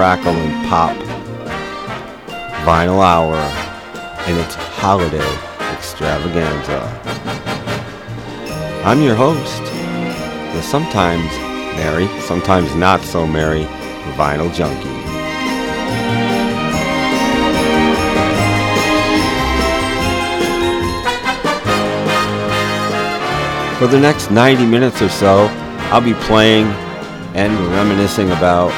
[0.00, 0.96] Crackle, and Pop
[2.64, 5.30] Vinyl Hour and its holiday
[5.74, 6.80] extravaganza.
[8.82, 9.62] I'm your host,
[10.54, 11.30] the sometimes
[11.76, 13.64] merry, sometimes not so merry
[14.16, 14.88] vinyl junkie.
[23.78, 25.48] For the next 90 minutes or so,
[25.92, 26.68] I'll be playing
[27.34, 28.72] and reminiscing about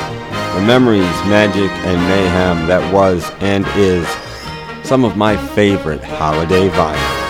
[0.55, 4.07] the memories, magic, and mayhem that was and is
[4.87, 7.23] some of my favorite holiday vinyl.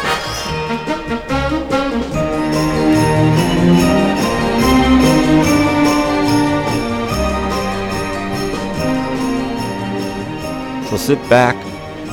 [10.90, 11.56] So sit back,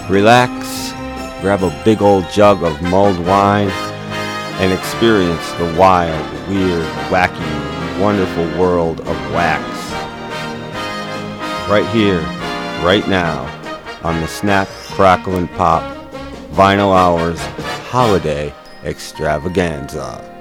[0.09, 0.93] relax,
[1.41, 3.69] grab a big old jug of mulled wine,
[4.61, 9.78] and experience the wild, weird, wacky, wonderful world of wax.
[11.69, 12.19] Right here,
[12.83, 13.43] right now,
[14.03, 15.83] on the Snap, Crackle, and Pop
[16.53, 17.39] Vinyl Hours
[17.91, 18.51] Holiday
[18.83, 20.38] Extravaganza.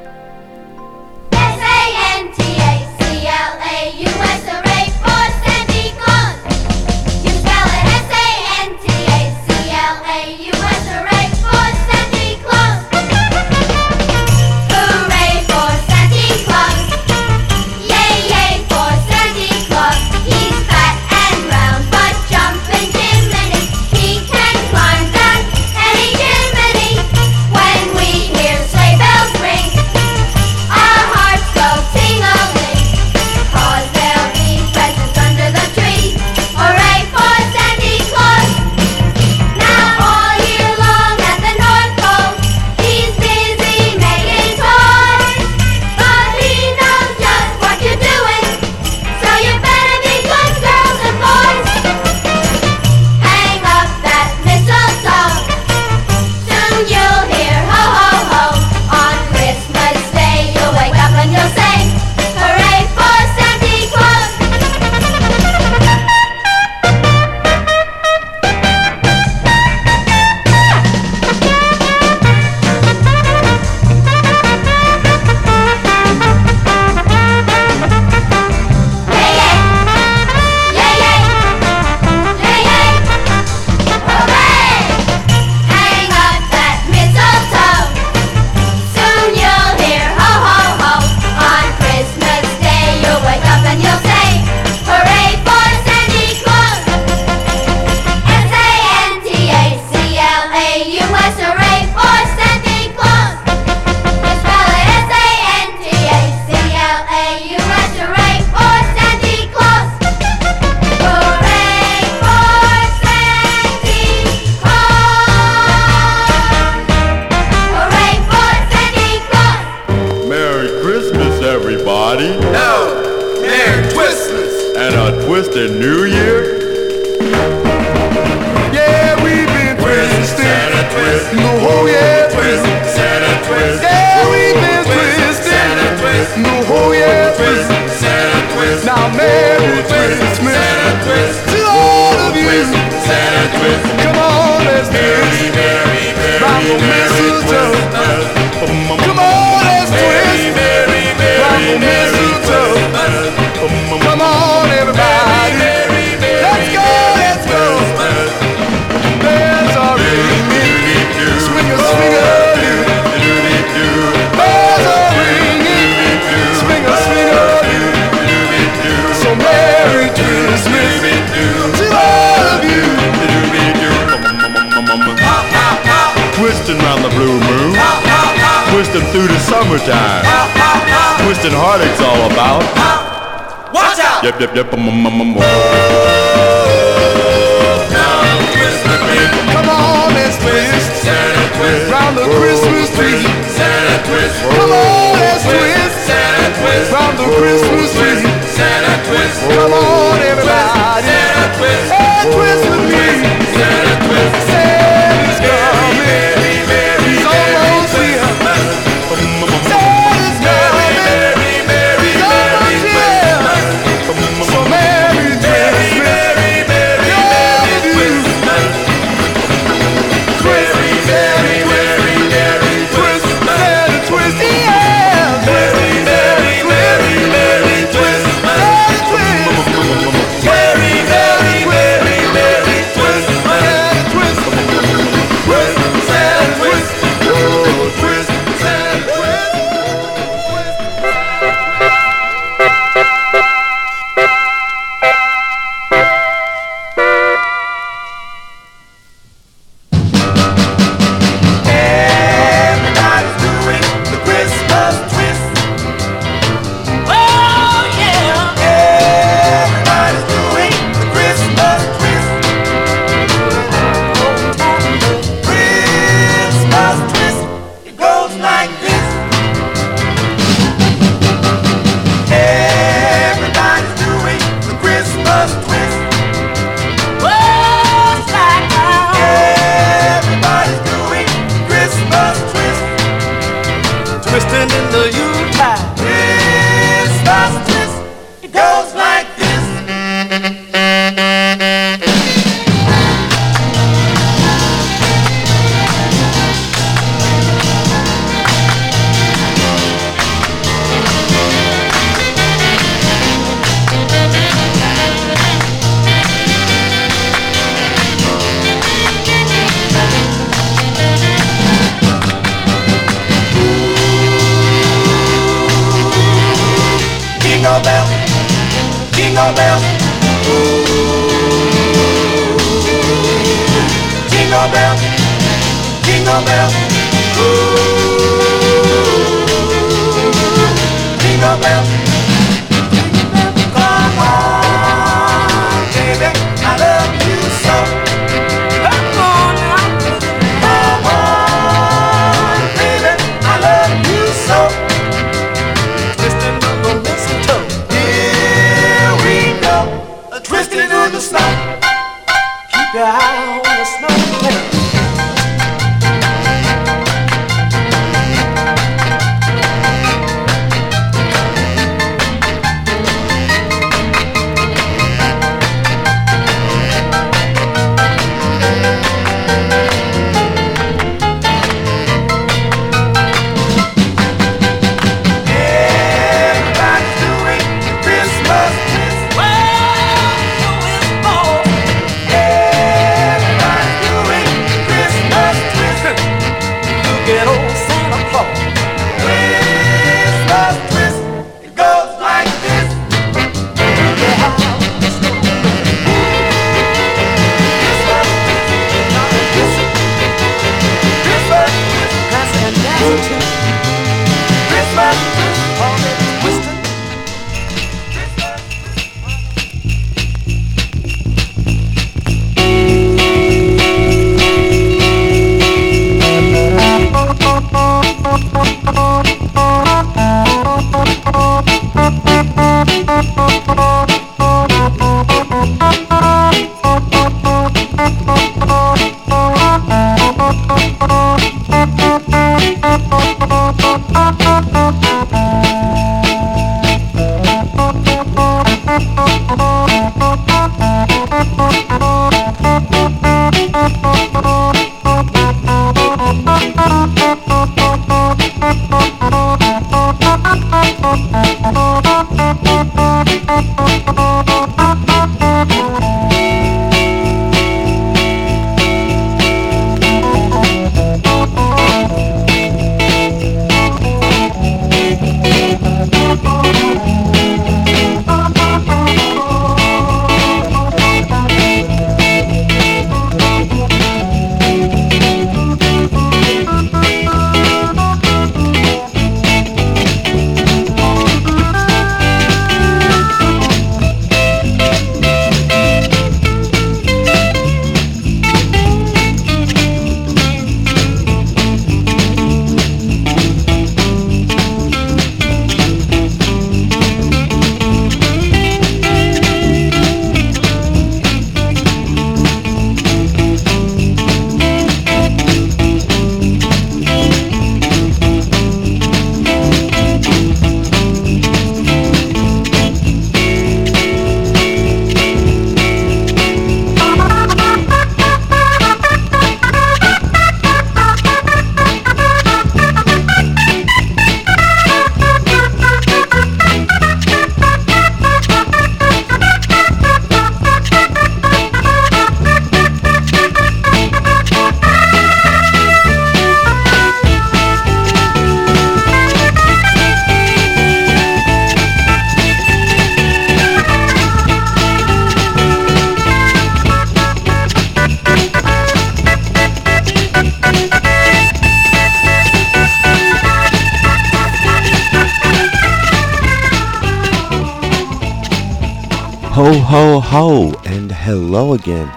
[561.40, 562.08] Hello again,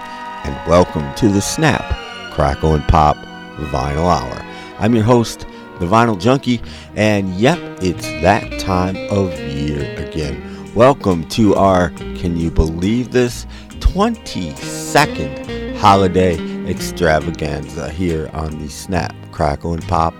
[0.44, 1.84] and welcome to the Snap,
[2.32, 3.16] Crackle, and Pop
[3.56, 4.44] Vinyl Hour.
[4.80, 5.46] I'm your host,
[5.78, 6.60] the Vinyl Junkie,
[6.96, 10.74] and yep, it's that time of year again.
[10.74, 13.46] Welcome to our, can you believe this,
[13.78, 16.36] 22nd holiday
[16.68, 20.14] extravaganza here on the Snap, Crackle, and Pop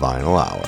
[0.00, 0.64] Vinyl Hour.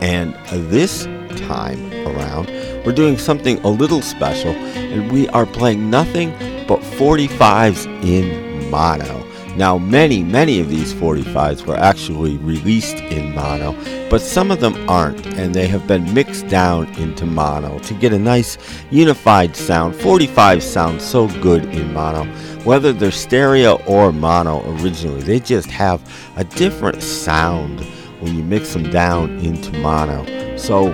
[0.00, 0.36] And
[0.70, 1.06] this
[1.40, 2.48] time around,
[2.88, 6.30] we're doing something a little special, and we are playing nothing
[6.66, 9.26] but 45s in mono.
[9.56, 13.76] Now, many, many of these 45s were actually released in mono,
[14.08, 18.14] but some of them aren't, and they have been mixed down into mono to get
[18.14, 18.56] a nice
[18.90, 19.92] unified sound.
[19.92, 22.24] 45s sound so good in mono,
[22.64, 26.00] whether they're stereo or mono originally, they just have
[26.36, 27.80] a different sound
[28.20, 30.24] when you mix them down into mono.
[30.56, 30.90] So,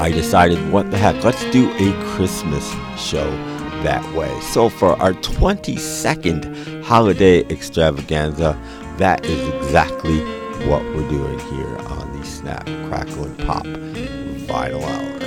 [0.00, 2.66] I decided, what the heck, let's do a Christmas
[2.96, 3.30] show
[3.82, 4.40] that way.
[4.40, 8.58] So for our 22nd holiday extravaganza,
[8.96, 10.20] that is exactly
[10.66, 15.19] what we're doing here on the Snap, Crackle, and Pop Vinyl Hour.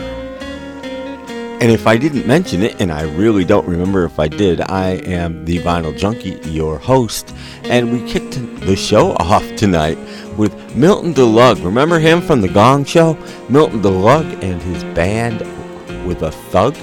[1.64, 4.96] And if I didn't mention it, and I really don't remember if I did, I
[5.06, 8.34] am the Vinyl Junkie, your host, and we kicked
[8.66, 9.98] the show off tonight
[10.38, 11.64] with Milton DeLugg.
[11.64, 13.14] Remember him from The Gong Show?
[13.48, 15.40] Milton DeLugg and his band
[16.06, 16.76] with a thug?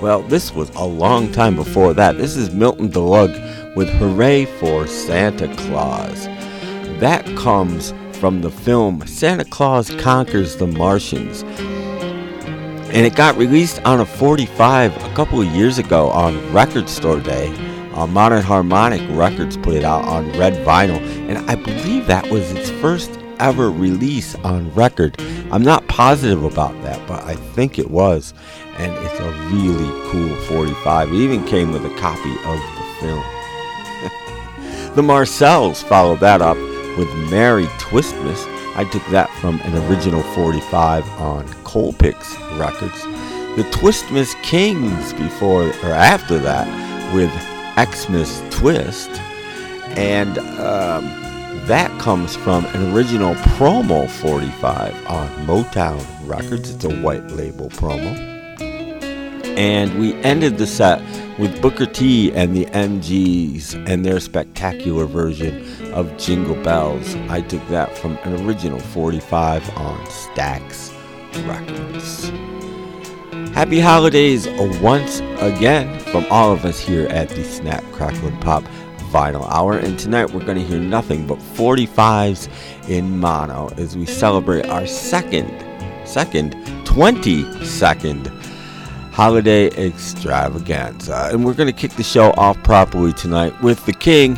[0.00, 2.16] Well, this was a long time before that.
[2.16, 6.24] This is Milton DeLugg with Hooray for Santa Claus.
[7.00, 11.44] That comes from the film Santa Claus Conquers the Martians.
[12.92, 17.20] And it got released on a 45 a couple of years ago on Record Store
[17.20, 17.48] Day.
[17.94, 22.52] Uh, Modern Harmonic Records put it out on red vinyl, and I believe that was
[22.52, 25.18] its first ever release on record.
[25.50, 28.34] I'm not positive about that, but I think it was.
[28.76, 31.12] And it's a really cool 45.
[31.12, 34.94] It even came with a copy of the film.
[34.96, 36.58] the Marcels followed that up
[36.98, 38.46] with Merry Twistmas.
[38.76, 43.02] I took that from an original 45 on Colpix Records.
[43.56, 46.66] The Twistmas Kings before or after that
[47.14, 47.30] with
[47.76, 49.10] Xmas Twist.
[49.96, 51.04] And um,
[51.66, 56.70] that comes from an original promo 45 on Motown Records.
[56.70, 58.30] It's a white label promo.
[59.56, 61.02] And we ended the set
[61.38, 67.14] with Booker T and the MGs and their spectacular version of Jingle Bells.
[67.28, 70.91] I took that from an original 45 on Stax
[71.38, 72.30] Records.
[73.54, 74.48] Happy holidays
[74.80, 78.64] once again from all of us here at the Snap Crackle and Pop
[79.10, 79.78] Vinyl Hour.
[79.78, 82.48] And tonight we're going to hear nothing but 45s
[82.88, 85.50] in mono as we celebrate our second,
[86.06, 86.54] second,
[86.86, 88.28] 22nd
[89.12, 91.28] holiday extravaganza.
[91.30, 94.36] And we're going to kick the show off properly tonight with the king,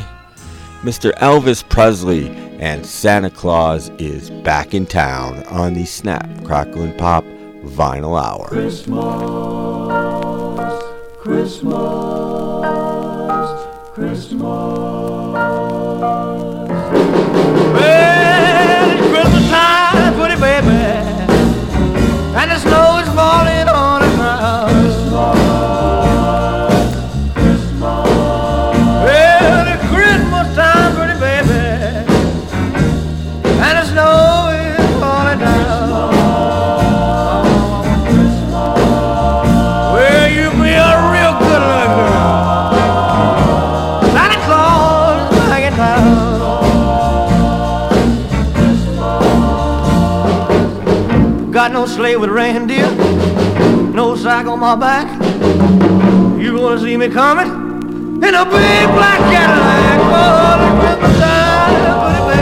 [0.82, 1.12] Mr.
[1.14, 7.25] Elvis Presley, and Santa Claus is back in town on the Snap, Crackle, and Pop
[7.64, 8.49] Vinyl Hour.
[8.49, 9.04] Christmas,
[11.18, 11.75] Christmas,
[13.94, 15.03] Christmas.
[54.64, 55.06] My back.
[56.40, 57.49] You gonna see me coming
[58.26, 59.99] in a big black Cadillac?
[62.28, 62.33] The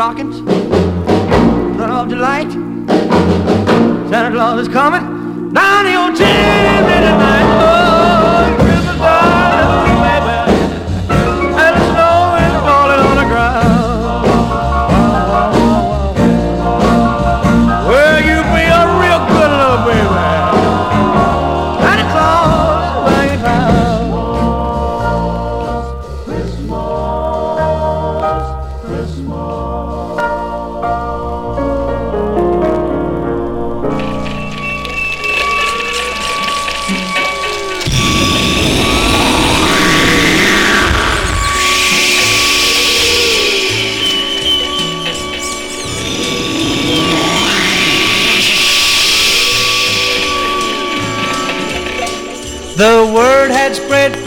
[0.00, 0.40] stockings.
[1.76, 2.50] Turn off the light.
[4.08, 5.19] Santa Claus is coming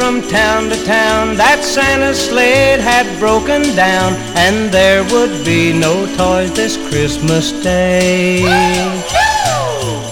[0.04, 6.06] from town to town that Santa's sled had broken down and there would be no
[6.18, 8.44] toys this Christmas day.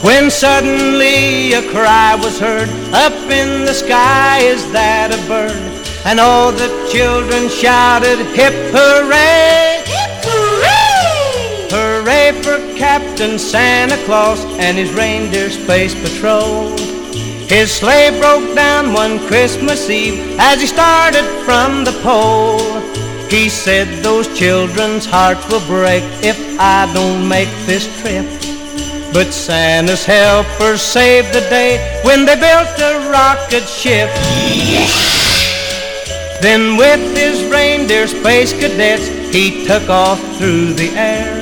[0.01, 5.59] When suddenly a cry was heard up in the sky, is that a bird?
[6.05, 9.83] And all the children shouted, hip hooray!
[9.91, 11.67] Hip hooray!
[11.69, 16.80] Hooray for Captain Santa Claus and his reindeer space patrol.
[17.51, 22.79] His sleigh broke down one Christmas Eve as he started from the pole.
[23.27, 28.25] He said those children's hearts will break if I don't make this trip.
[29.11, 34.09] But Santa's helpers saved the day when they built a rocket ship.
[36.41, 41.40] Then with his reindeer space cadets, he took off through the air.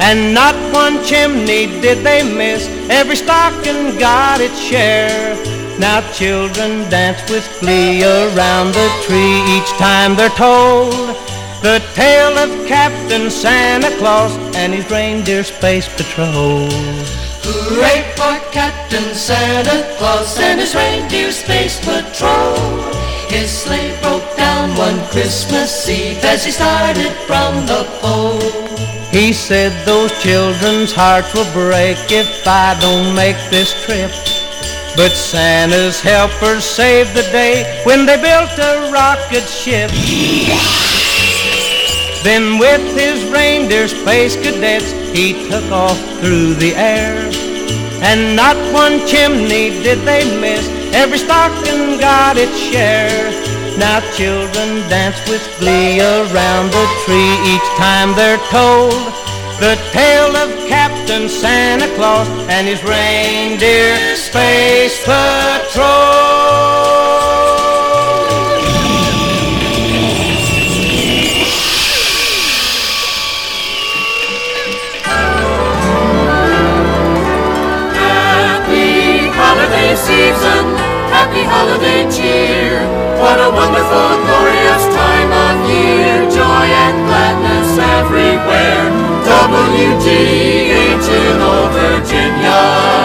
[0.00, 2.66] And not one chimney did they miss.
[2.88, 5.36] Every stocking got its share.
[5.78, 10.92] Now children dance with glee around the tree each time they're told
[11.62, 16.68] the tale of Captain Santa Claus and his reindeer space patrol.
[17.42, 22.56] Hooray for Captain Santa Claus and his reindeer space patrol.
[23.28, 28.69] His sleigh broke down one Christmas Eve as he started from the pole.
[29.10, 34.12] He said those children's hearts will break if I don't make this trip.
[34.96, 39.90] But Santa's helpers saved the day when they built a rocket ship.
[42.22, 47.16] Then with his reindeer space cadets, he took off through the air.
[48.02, 53.30] And not one chimney did they miss, every stocking got its share.
[53.78, 58.92] Now children dance with glee around the tree each time they're told
[59.60, 66.40] the tale of Captain Santa Claus and his reindeer space patrol.
[78.40, 80.64] Happy holiday season,
[81.12, 82.29] happy holiday cheer.
[83.30, 86.28] What a wonderful, glorious time of year.
[86.34, 88.90] Joy and gladness everywhere.
[89.22, 92.99] WGH in old Virginia.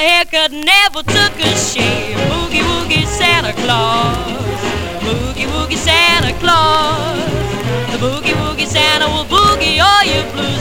[0.00, 2.16] Haircut, never took a shave.
[2.30, 4.16] Boogie woogie Santa Claus.
[5.04, 7.18] Boogie woogie Santa Claus.
[7.92, 10.59] The boogie woogie Santa will boogie all your blues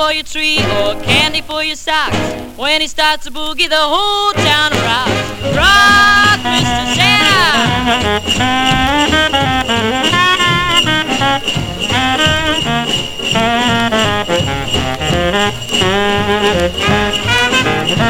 [0.00, 2.16] for your tree or candy for your socks.
[2.56, 5.10] When he starts to boogie, the whole town rocks.
[5.54, 6.94] Rock, Mr.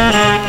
[0.06, 0.39] Santa.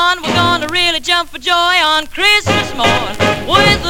[0.00, 0.22] On.
[0.22, 3.14] We're gonna really jump for joy on Christmas morn
[3.52, 3.89] with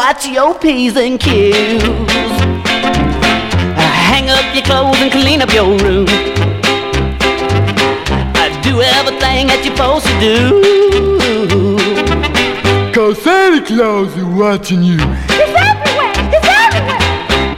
[0.00, 1.82] watch your P's and Q's.
[1.82, 1.98] Uh,
[4.08, 6.06] Hang up your clothes and clean up your room.
[8.40, 10.34] Uh, Do do everything that you're supposed to do.
[12.96, 14.96] Cause Santa Claus is watching you.
[15.36, 16.16] He's everywhere.
[16.32, 17.52] He's everywhere.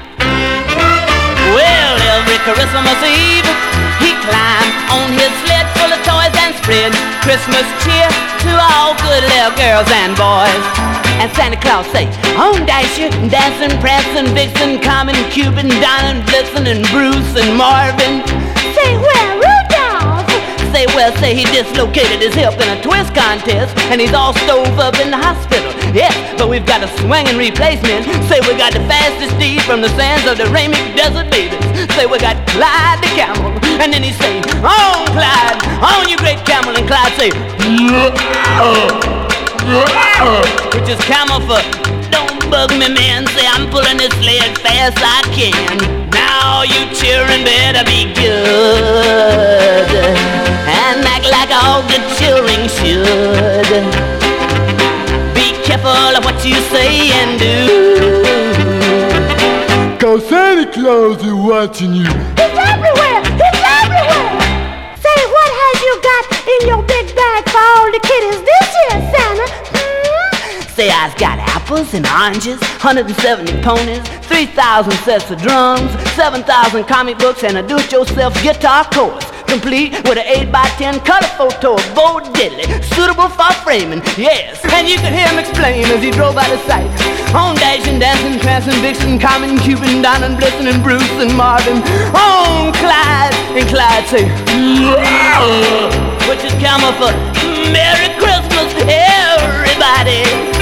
[1.55, 3.51] Well, every Christmas Eve,
[4.03, 8.11] he climbed on his sled full of toys and spread Christmas cheer
[8.43, 10.65] to all good little girls and boys.
[11.23, 17.33] And Santa Claus say, on Dasher, dancing, prancing, vixen, common, Cupid, Donald, Blitzen, and Bruce
[17.39, 18.27] and Marvin.
[18.75, 20.27] Say where, Rudolph?
[20.75, 24.79] Say, well, say he dislocated his hip in a twist contest, and he's all stove
[24.81, 25.72] up in the hospital.
[25.93, 28.09] Yes, but we've got a swinging replacement.
[28.25, 31.53] Say we got the fastest steed from the sands of the Ramic Desert baby.
[31.93, 36.41] Say we got Clyde the camel, and then he say, on Clyde, on you great
[36.49, 37.29] camel, and Clyde say,
[40.73, 41.61] which is camel for
[42.09, 43.27] don't bug me, man.
[43.37, 46.09] Say I'm pulling this sled fast I can.
[46.09, 49.93] Now you children better be good
[50.73, 54.12] and act like all good children should.
[55.73, 57.57] Be careful of what you say and do.
[59.99, 62.05] Cause Santa Claus is watching you.
[62.05, 63.25] He's everywhere.
[63.41, 64.37] He's everywhere.
[65.01, 69.01] Say, what has you got in your big bag for all the kiddies this year,
[69.17, 69.49] Santa?
[69.73, 70.61] Hmm?
[70.77, 77.45] Say I've got apples and oranges, 170 ponies, 3,000 sets of drums, 7,000 comic books,
[77.45, 79.32] and a do-it-yourself guitar course.
[79.53, 82.65] Complete with an 8 by 10 color photo of Bo Diddley,
[82.97, 84.65] suitable for framing, yes.
[84.73, 86.88] And you could hear him explain as he drove out of sight.
[87.37, 91.85] On dashing, dancing, prancing, vixen, common, Cupid, Don and Blitzen, and Bruce and Marvin.
[92.17, 94.25] On Clyde, and Clyde say,
[96.33, 97.12] which is camel for
[97.69, 100.62] Merry Christmas, everybody.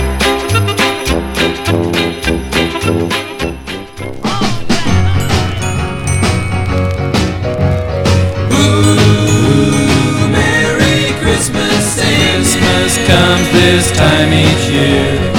[12.90, 15.32] Christmas comes this time each year.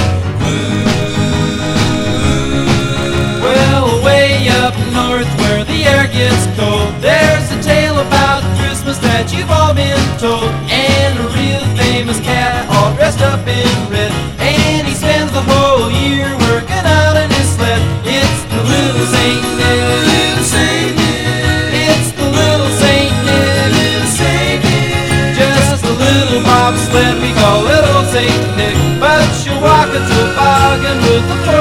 [3.42, 9.34] Well, way up north where the air gets cold, there's a tale about Christmas that
[9.36, 10.52] you've all been told.
[10.72, 14.41] And a real famous cat, all dressed up in red,
[31.32, 31.61] toboggan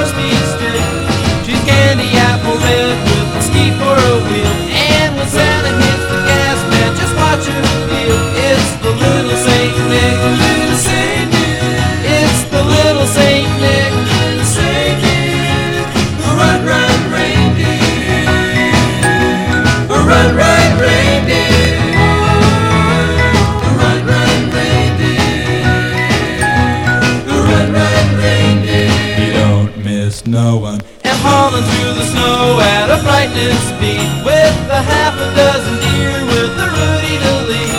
[30.31, 30.81] no one.
[31.03, 36.15] And hauling through the snow at a frightening speed with a half a dozen deer
[36.31, 37.75] with a Rudy to lead.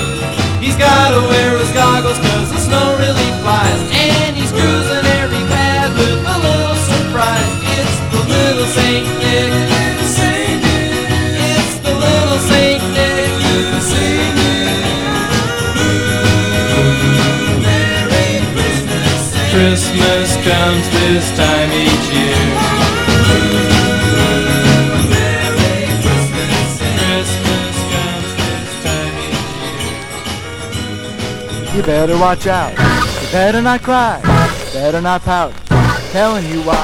[0.59, 3.81] He's gotta wear his goggles cause the snow really flies.
[3.95, 7.51] And he's cruising every path with a little surprise.
[7.71, 9.55] It's the little Saint Nick.
[11.55, 13.31] It's the little Saint Nick.
[13.47, 14.91] Little Saint Nick.
[17.63, 19.39] Merry Christmas.
[19.55, 22.10] Christmas comes this time each
[31.81, 32.77] You better watch out.
[32.77, 34.21] You better not cry.
[34.21, 35.51] You better not pout.
[35.71, 36.77] I'm Telling you why.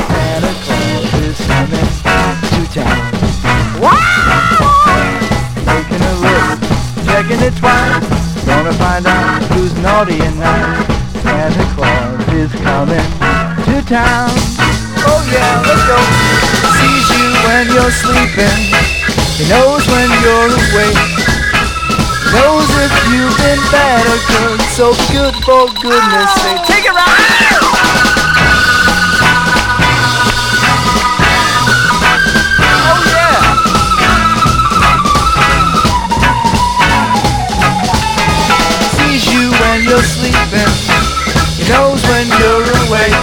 [0.00, 1.88] Santa Claus is coming
[2.48, 3.04] to town.
[5.68, 6.56] Taking a look,
[7.04, 8.00] checking it twice.
[8.48, 10.88] Gonna find out who's naughty and nice.
[11.20, 13.08] Santa Claus is coming
[13.68, 14.32] to town.
[15.04, 16.00] Oh yeah, let's go.
[16.80, 18.72] Sees you when you're sleeping.
[19.36, 21.19] He knows when you're awake.
[22.30, 26.62] Knows if you've been bad or good, so good for goodness sake.
[26.64, 27.10] Take it right!
[32.86, 33.34] Oh yeah!
[38.94, 40.70] Sees you when you're sleeping.
[41.58, 43.18] He knows when you're awake.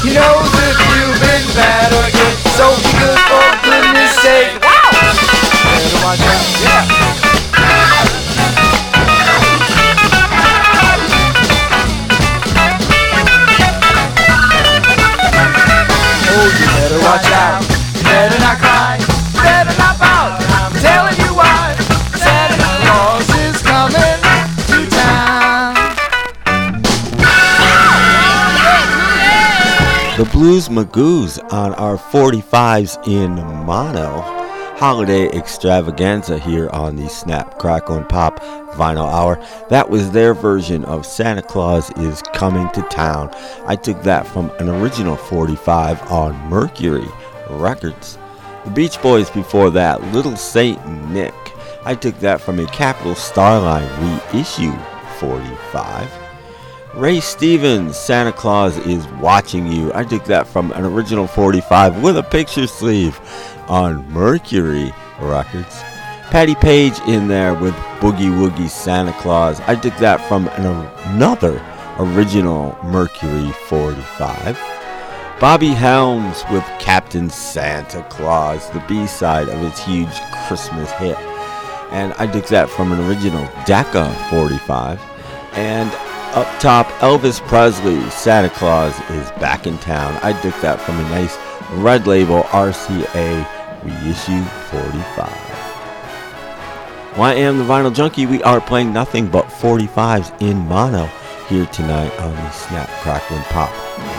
[0.00, 4.69] He knows if you've been bad or good, so good for goodness sake.
[17.10, 17.60] Watch out.
[18.04, 18.96] Better not cry.
[19.42, 19.96] Better not.
[20.00, 21.74] I'm telling you why.
[22.14, 24.20] Santa Claus is coming
[24.70, 25.74] to town.
[30.18, 33.34] The Blues Magoos on our 45s in
[33.66, 34.40] mono.
[34.78, 38.38] Holiday extravaganza here on the Snap, Crackle, and Pop
[38.74, 39.38] Vinyl Hour.
[39.68, 43.30] That was their version of Santa Claus is Coming to Town
[43.70, 47.06] I took that from an original 45 on Mercury
[47.50, 48.18] Records.
[48.64, 51.32] The Beach Boys before that, Little Saint Nick.
[51.84, 53.88] I took that from a Capitol Starline
[54.32, 54.76] reissue
[55.20, 56.10] 45.
[56.96, 59.92] Ray Stevens, Santa Claus is watching you.
[59.94, 63.20] I took that from an original 45 with a picture sleeve
[63.68, 65.80] on Mercury Records.
[66.30, 69.60] Patti Page in there with Boogie Woogie Santa Claus.
[69.60, 70.66] I took that from an,
[71.14, 71.64] another
[72.00, 74.58] original Mercury 45.
[75.38, 81.18] Bobby Helms with Captain Santa Claus, the B side of his huge Christmas hit.
[81.90, 85.00] And I took that from an original Decca 45.
[85.52, 85.90] And
[86.34, 90.18] up top, Elvis Presley, Santa Claus is back in town.
[90.22, 91.36] I took that from a nice
[91.72, 93.46] red label RCA
[93.84, 95.28] reissue 45.
[97.18, 98.24] Well, I am the Vinyl Junkie.
[98.24, 101.10] We are playing nothing but 45s in mono
[101.50, 103.70] here tonight on the Snap, Crackle, and Pop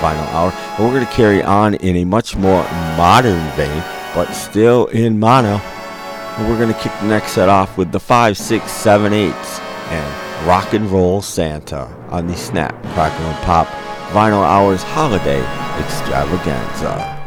[0.01, 0.51] Vinyl Hour.
[0.51, 2.61] And we're going to carry on in a much more
[2.97, 3.81] modern vein,
[4.13, 5.55] but still in mono.
[5.55, 9.59] And we're going to kick the next set off with the 5, 6, 7, 8s
[9.91, 13.67] and Rock and Roll Santa on the Snap, Crackle, and Pop
[14.11, 15.39] Vinyl Hours Holiday
[15.79, 17.17] Extravaganza.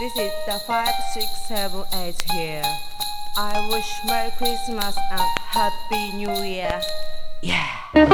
[0.00, 2.89] This is the 5678 here.
[3.36, 6.80] I wish Merry Christmas and Happy New Year.
[7.42, 7.64] Yeah.
[7.94, 8.08] Well,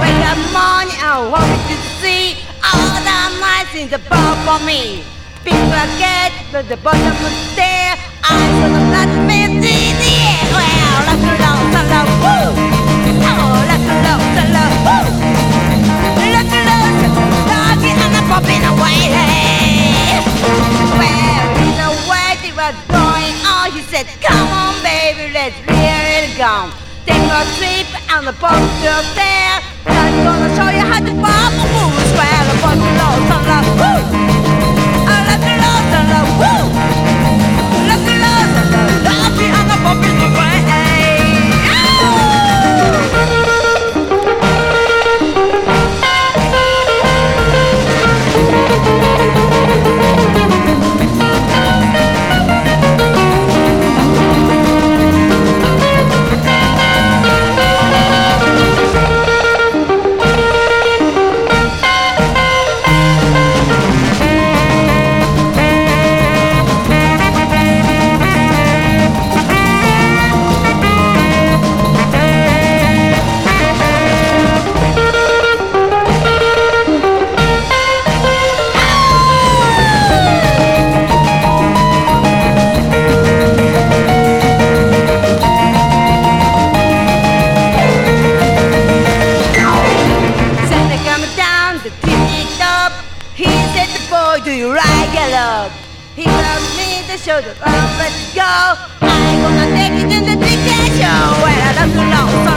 [0.00, 5.02] wake up morning, I wanted to see all the mice in the bar for me.
[5.44, 7.75] People get to the bottom of the.
[30.26, 31.88] Gonna show you how to pop a woo.
[32.18, 33.85] Well, the boat low, solo, woo!
[39.86, 40.65] Doggy, and I'm
[93.76, 95.70] said, the boy, do you like it up?
[96.16, 98.56] He told me to show the love, let's go.
[99.04, 100.36] I'm gonna take it in the
[100.96, 101.20] show.
[101.44, 102.55] Well, I love to know, solo,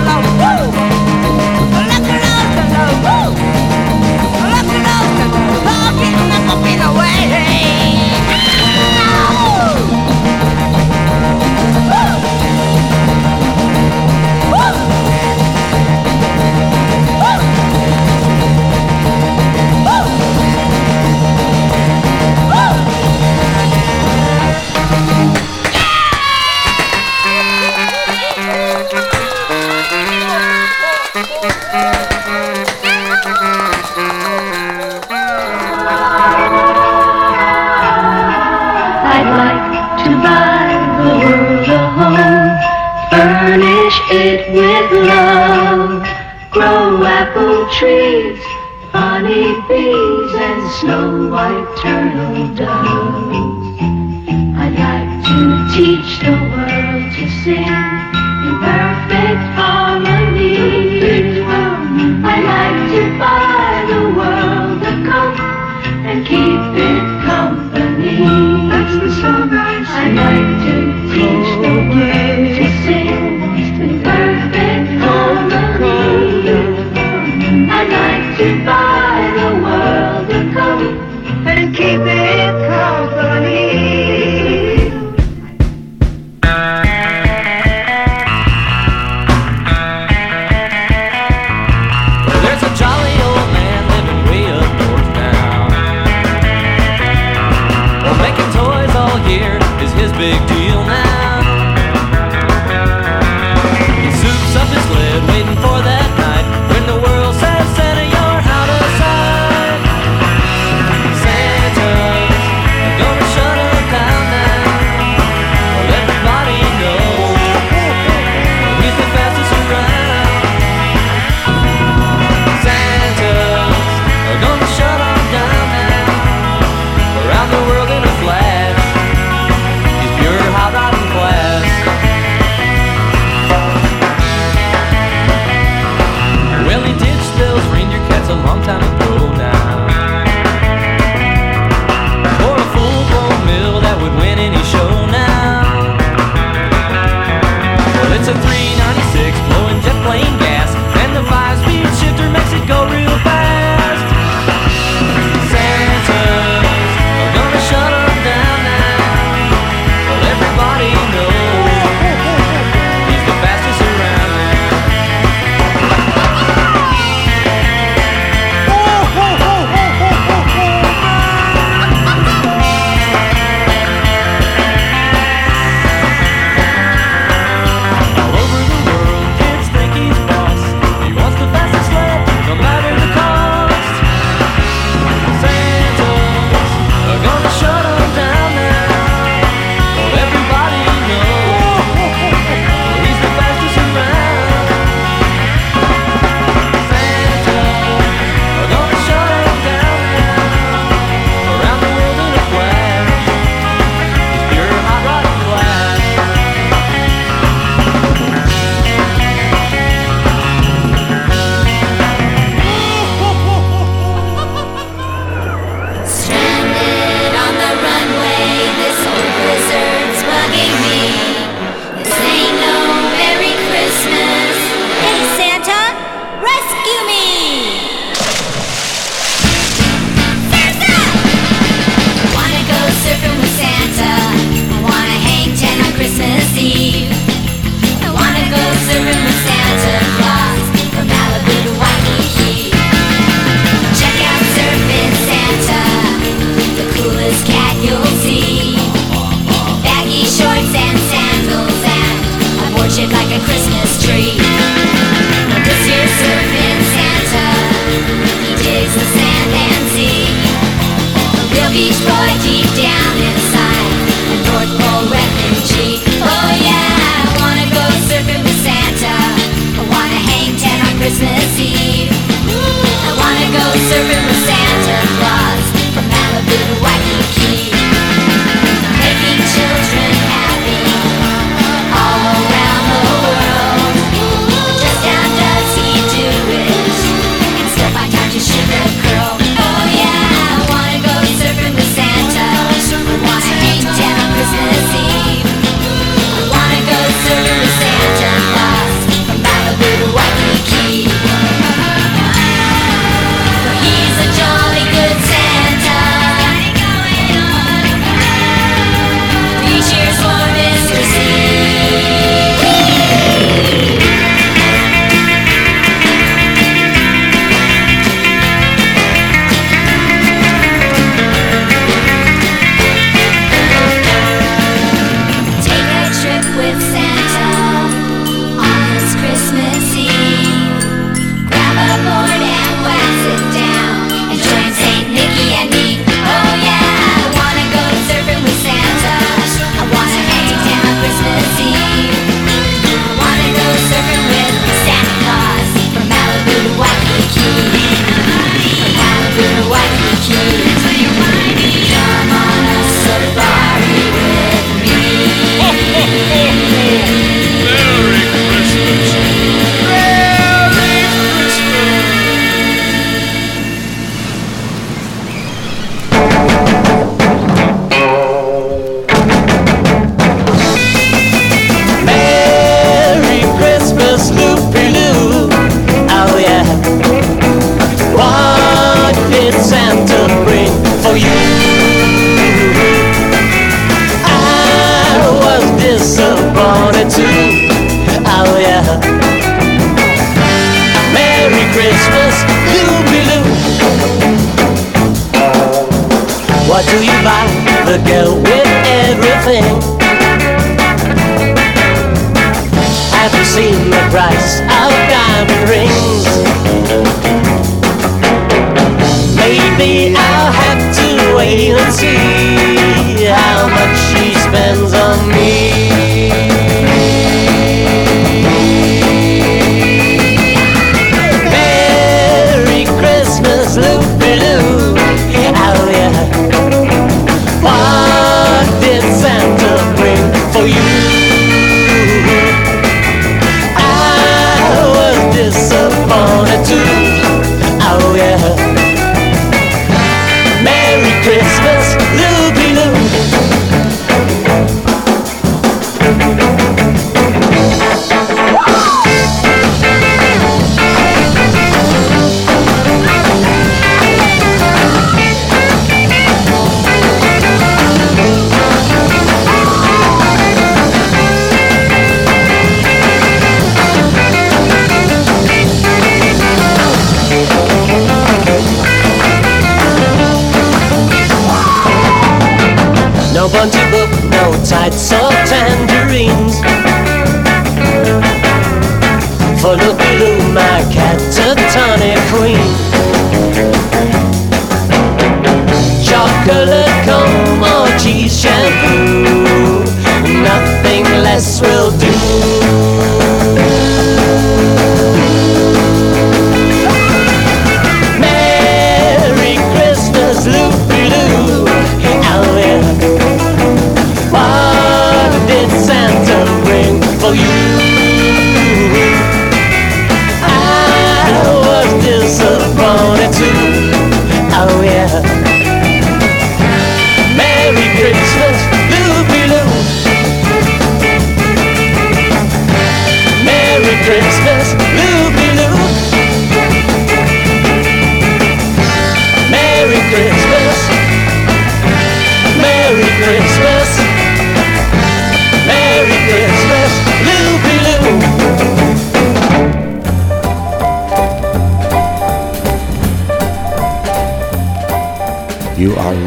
[490.89, 492.98] nothing less will do.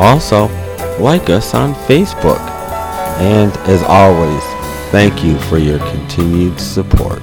[0.00, 0.48] Also,
[0.98, 2.40] like us on Facebook.
[3.20, 4.42] And as always,
[4.90, 7.22] thank you for your continued support.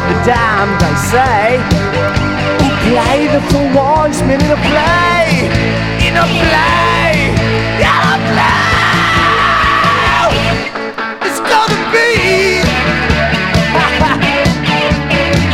[0.00, 1.60] of the damned, they say.
[2.60, 5.26] who Play the full wise men in a play,
[6.06, 7.12] in a play,
[7.84, 8.68] in a play.
[11.26, 12.08] It's gonna be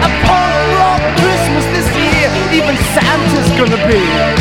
[0.07, 2.29] a punk rock Christmas this year.
[2.59, 4.36] Even Santa's gonna be.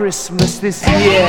[0.00, 1.28] Christmas this year.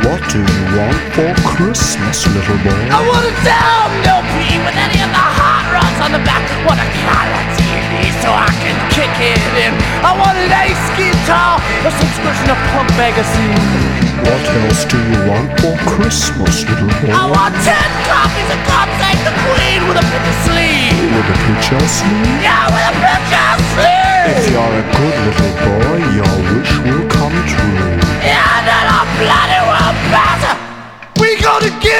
[0.00, 2.72] What do you want for Christmas, little boy?
[2.88, 6.40] I want a down LP with Eddie and the Hot Rods on the back.
[6.64, 9.76] What a color TV so I can kick it in.
[10.00, 14.05] I want an ace guitar, a subscription to Punk Magazine.
[14.24, 17.12] What else do you want for Christmas, little boy?
[17.12, 20.96] I want ten copies of God Save the Queen with a picture sleeve.
[21.16, 22.40] With a picture sleeve?
[22.44, 24.36] Yeah, with a picture sleeve.
[24.36, 27.96] If you're a good little boy, your wish will come true.
[28.20, 30.54] Yeah, then I'm bloody well better.
[31.22, 31.95] We gonna give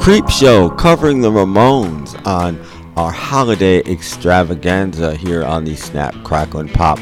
[0.00, 2.58] Creepshow covering the Ramones on
[2.96, 6.98] our holiday extravaganza here on the Snap, Crackle, and Pop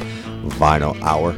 [0.58, 1.36] Vinyl Hour.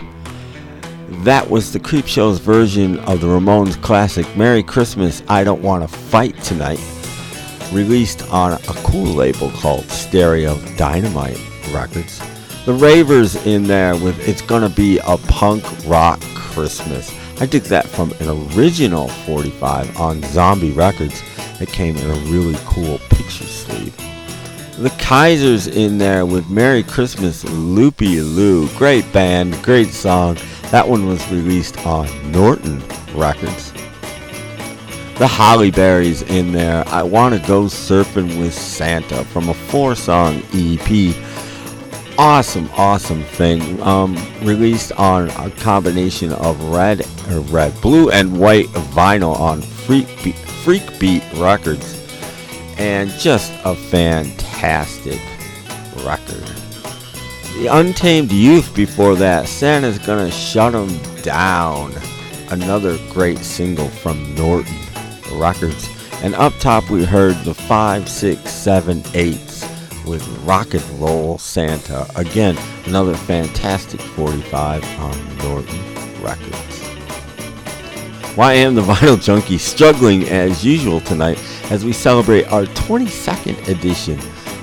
[1.22, 5.94] That was the Creepshow's version of the Ramones classic Merry Christmas, I Don't Want to
[5.94, 6.80] Fight Tonight,
[7.74, 11.38] released on a cool label called Stereo Dynamite
[11.74, 12.22] Records.
[12.64, 17.14] The Ravers in there with It's Gonna Be a Punk Rock Christmas.
[17.38, 21.22] I took that from an original 45 on Zombie Records
[21.60, 23.96] that came in a really cool picture sleeve.
[24.78, 28.66] The Kaisers in there with Merry Christmas Loopy Loo.
[28.78, 30.38] Great band, great song.
[30.70, 32.82] That one was released on Norton
[33.14, 33.72] Records.
[35.18, 36.82] The Hollyberries in there.
[36.88, 41.14] I Want to Go Surfing with Santa from a four song EP.
[42.16, 43.82] Awesome, awesome thing.
[43.82, 47.06] Um, released on a combination of red,
[47.50, 51.96] red, blue, and white vinyl on Freak Beat, Freak Beat Records.
[52.78, 55.20] And just a fantastic
[56.04, 56.44] record.
[57.58, 59.48] The Untamed Youth before that.
[59.48, 61.92] Santa's gonna shut 'em down.
[62.50, 64.78] Another great single from Norton
[65.32, 65.88] Records.
[66.22, 69.64] And up top we heard the 5, 6, 7, 8s
[70.04, 72.06] with Rock and Roll Santa.
[72.16, 72.56] Again,
[72.86, 75.80] another fantastic 45 on Norton
[76.22, 76.69] Records.
[78.40, 81.38] Why am the Vinyl Junkie struggling as usual tonight
[81.70, 84.18] as we celebrate our 22nd edition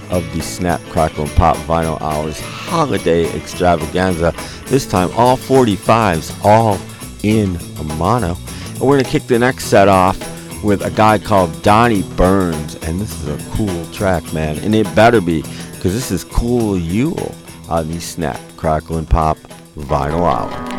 [0.10, 4.34] of the Snap, Crackle, and Pop Vinyl Hours Holiday Extravaganza.
[4.66, 6.80] This time, all 45s, all
[7.22, 7.60] in
[8.00, 8.36] mono.
[8.68, 10.18] And we're going to kick the next set off
[10.64, 14.58] with a guy called Donny Burns, and this is a cool track, man.
[14.58, 17.36] And it better be, because this is Cool Yule
[17.70, 19.38] on the Snap, Crackle, and Pop
[19.76, 20.77] Vinyl Hour.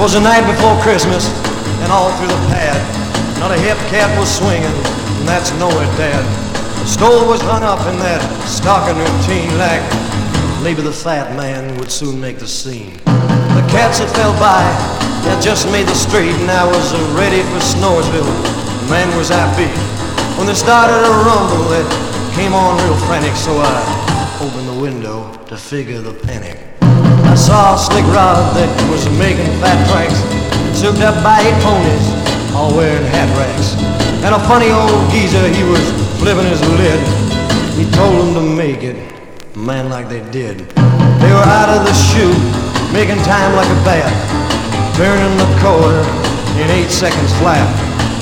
[0.00, 1.28] Was the night before Christmas,
[1.84, 2.80] and all through the pad,
[3.38, 6.24] not a hip cat was swinging, and that's nowhere dad.
[6.80, 9.84] The stove was hung up in that stocking routine, like
[10.64, 12.96] maybe the fat man would soon make the scene.
[13.52, 14.64] The cats that fell by
[15.28, 18.32] had just made the street, and I was ready for Snoresville.
[18.88, 19.68] Man, was I beat.
[20.40, 21.84] When they started a rumble, it
[22.32, 26.69] came on real frantic, so I opened the window to figure the panic.
[27.30, 30.18] I saw a slick rod that was making fat tracks,
[30.74, 32.02] souped up by eight ponies,
[32.58, 33.78] all wearing hat racks.
[34.26, 35.78] And a funny old geezer, he was
[36.18, 36.98] flipping his lid.
[37.78, 38.98] He told them to make it,
[39.54, 40.58] man, like they did.
[41.22, 42.34] They were out of the chute,
[42.90, 44.10] making time like a bat,
[44.98, 46.02] turning the corner
[46.58, 47.62] in eight seconds flat.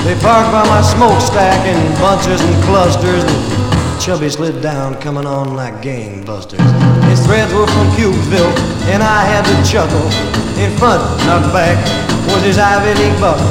[0.04, 3.24] They parked by my smokestack in bunches and clusters.
[3.24, 3.57] And
[4.00, 6.62] Chubby slid down, coming on like gangbusters.
[7.10, 8.54] His threads were from Cubesville,
[8.88, 10.06] and I had to chuckle.
[10.56, 11.76] In front, not back,
[12.30, 13.44] was his Ivy League buckle.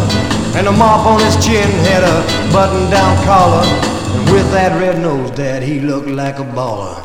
[0.58, 3.62] And the mop on his chin had a button-down collar.
[3.64, 6.95] And with that red nose, Dad, he looked like a baller.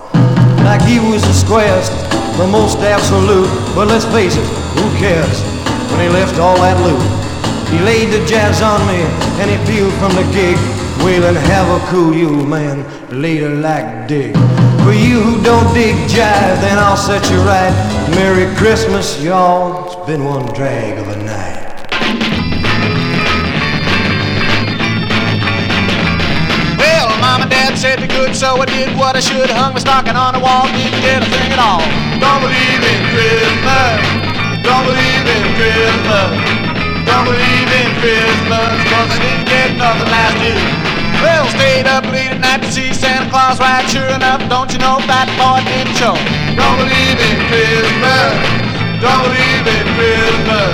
[0.64, 1.92] Like he was the squarest,
[2.38, 3.50] the most absolute.
[3.74, 5.42] But let's face it, who cares
[5.90, 7.02] when he left all that loot?
[7.68, 9.02] He laid the jazz on me,
[9.42, 10.56] and he peeled from the gig.
[11.02, 14.32] Waylon, have a cool Yule, man, later like dig.
[14.84, 17.74] For you who don't dig jive, then I'll set you right.
[18.14, 19.86] Merry Christmas, y'all.
[19.86, 21.58] It's been one drag of a night.
[26.78, 29.50] Well, mom and dad said be good, so I did what I should.
[29.50, 31.82] Hung my stocking on the wall, didn't get a thing at all.
[32.22, 33.98] Don't believe in Christmas.
[34.62, 36.71] Don't believe in Christmas.
[37.06, 40.62] Don't believe in Christmas, cause I didn't get nothing last year.
[41.22, 43.86] Well, stayed up late at night to see Santa Claus ride.
[43.86, 46.18] Sure enough, don't you know that boy didn't show?
[46.58, 48.34] Don't believe in Christmas.
[48.98, 50.72] Don't believe in Christmas.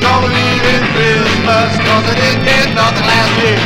[0.00, 3.60] Don't believe in Christmas, cause I didn't get nothing last year.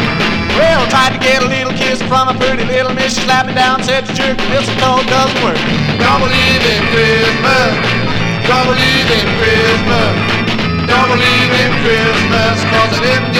[0.58, 3.14] Well, tried to get a little kiss from a pretty little miss.
[3.14, 5.58] She slapped me down, said the jerk mistletoe doesn't work.
[6.02, 7.70] Don't believe in Christmas.
[8.50, 10.39] Don't believe in Christmas.
[10.90, 13.39] Don't believe in Christmas, cause I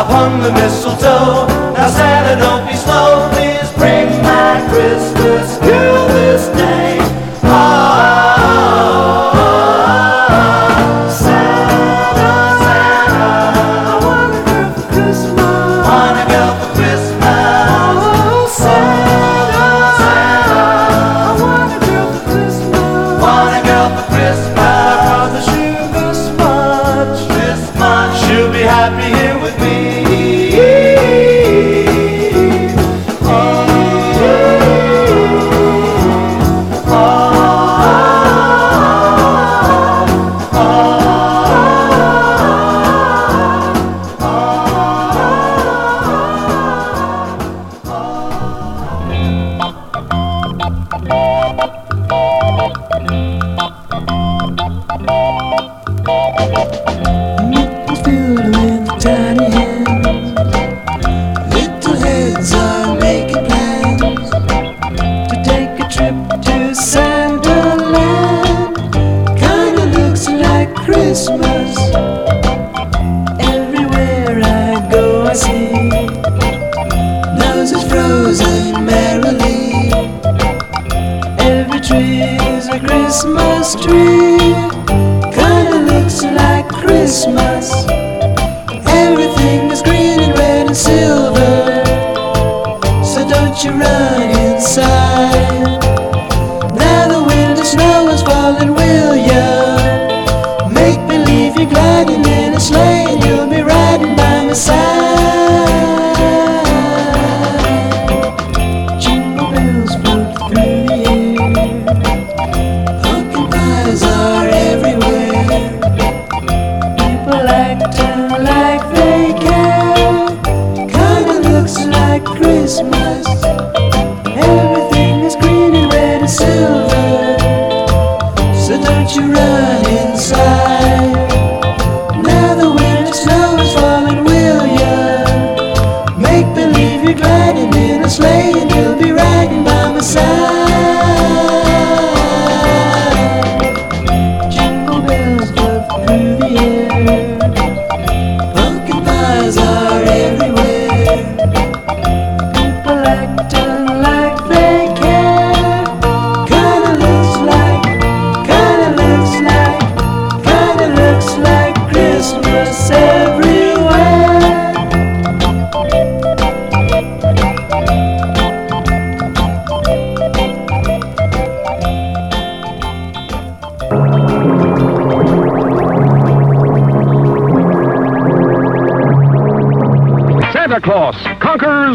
[0.00, 1.46] upon the mistletoe.
[1.72, 5.58] Now Santa, don't be slow, please bring my Christmas.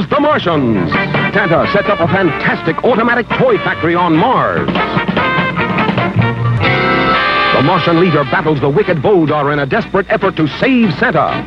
[0.01, 0.91] versus the Martians.
[1.33, 4.67] Santa sets up a fantastic automatic toy factory on Mars.
[7.55, 11.45] The Martian leader battles the wicked Voldar in a desperate effort to save Santa,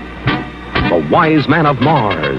[0.88, 2.38] the wise man of Mars.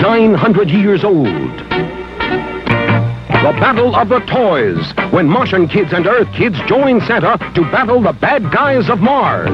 [0.00, 1.26] 900 years old.
[3.28, 8.00] The Battle of the Toys, when Martian kids and Earth kids join Santa to battle
[8.00, 9.50] the bad guys of Mars.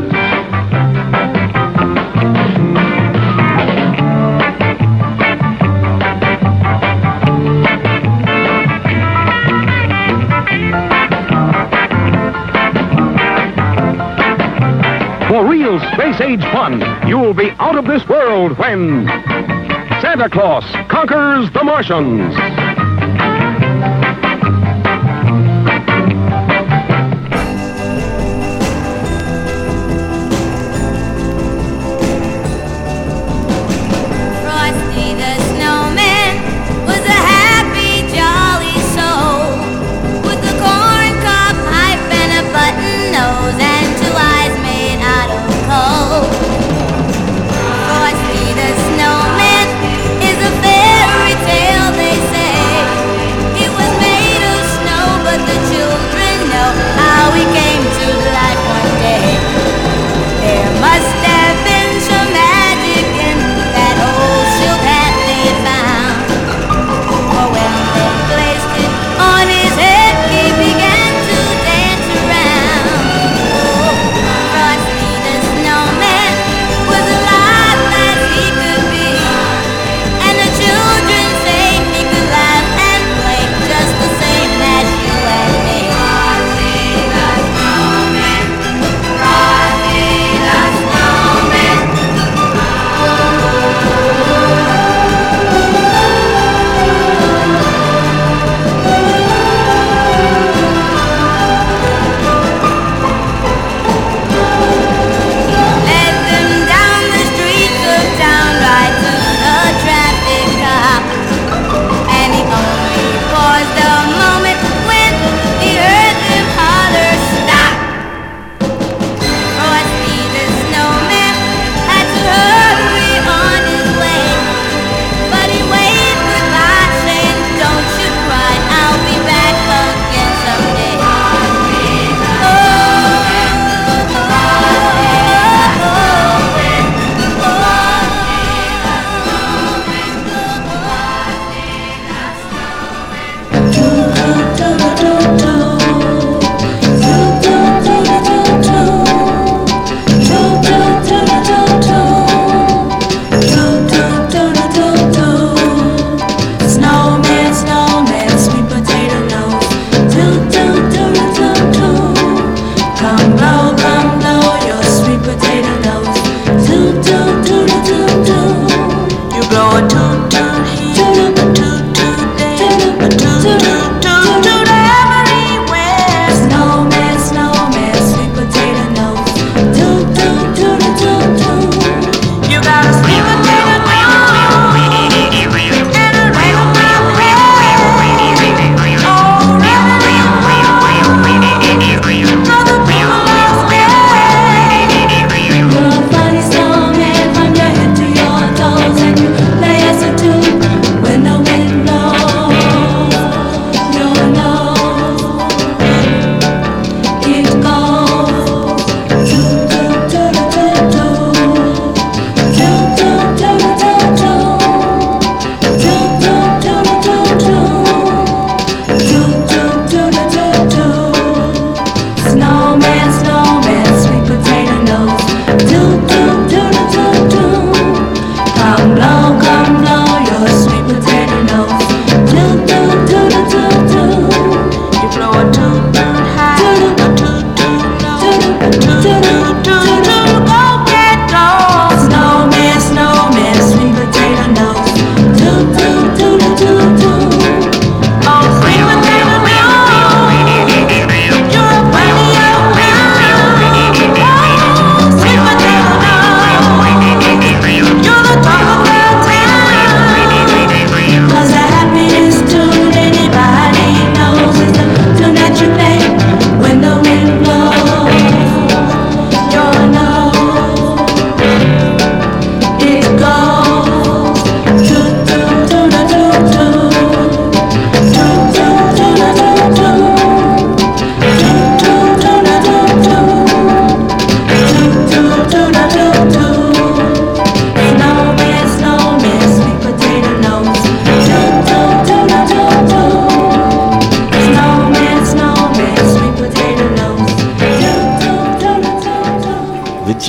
[15.70, 16.80] real space-age fun.
[17.06, 19.06] You'll be out of this world when
[20.00, 22.49] Santa Claus conquers the Martians.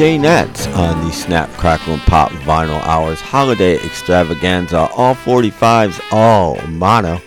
[0.02, 7.22] Jaynettes on the Snap, Crackle, and Pop Vinyl Hours Holiday Extravaganza, all 45s, all mono.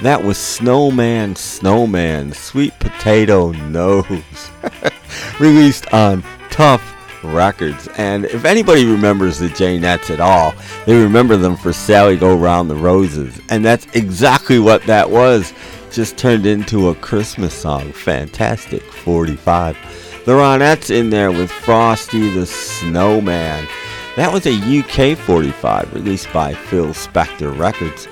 [0.00, 4.50] That was Snowman Snowman, Sweet Potato Nose,
[5.38, 7.90] released on Tuff Records.
[7.98, 10.54] And if anybody remembers the Jaynettes at all,
[10.86, 13.38] they remember them for Sally Go Round the Roses.
[13.50, 15.52] And that's exactly what that was.
[15.92, 17.92] Just turned into a Christmas song.
[17.92, 19.76] Fantastic 45.
[20.24, 23.68] The Ronettes in there with Frosty the Snowman.
[24.16, 28.08] That was a UK 45 released by Phil Spector Records.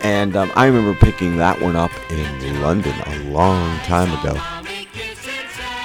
[0.00, 4.40] And um, I remember picking that one up in London a long time ago.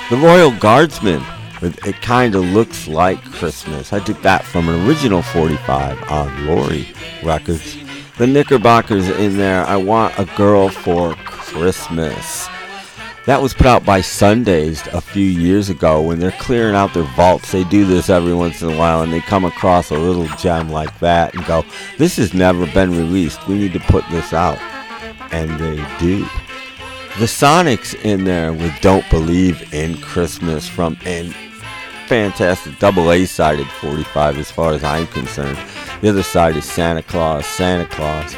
[0.09, 1.21] The Royal Guardsmen
[1.61, 3.91] with It Kinda Looks Like Christmas.
[3.91, 6.87] I took that from an original 45 on Laurie
[7.21, 7.75] Records.
[8.17, 12.47] The Knickerbockers in there, I Want a Girl for Christmas.
[13.25, 17.11] That was put out by Sundazed a few years ago when they're clearing out their
[17.15, 17.51] vaults.
[17.51, 20.69] They do this every once in a while and they come across a little gem
[20.69, 21.65] like that and go,
[21.97, 23.47] This has never been released.
[23.47, 24.59] We need to put this out.
[25.31, 26.19] And they do.
[27.17, 31.33] The Sonics in there with Don't Believe in Christmas from an
[32.05, 35.57] fantastic double A sided 45 as far as I'm concerned.
[36.01, 38.35] The other side is Santa Claus, Santa Claus.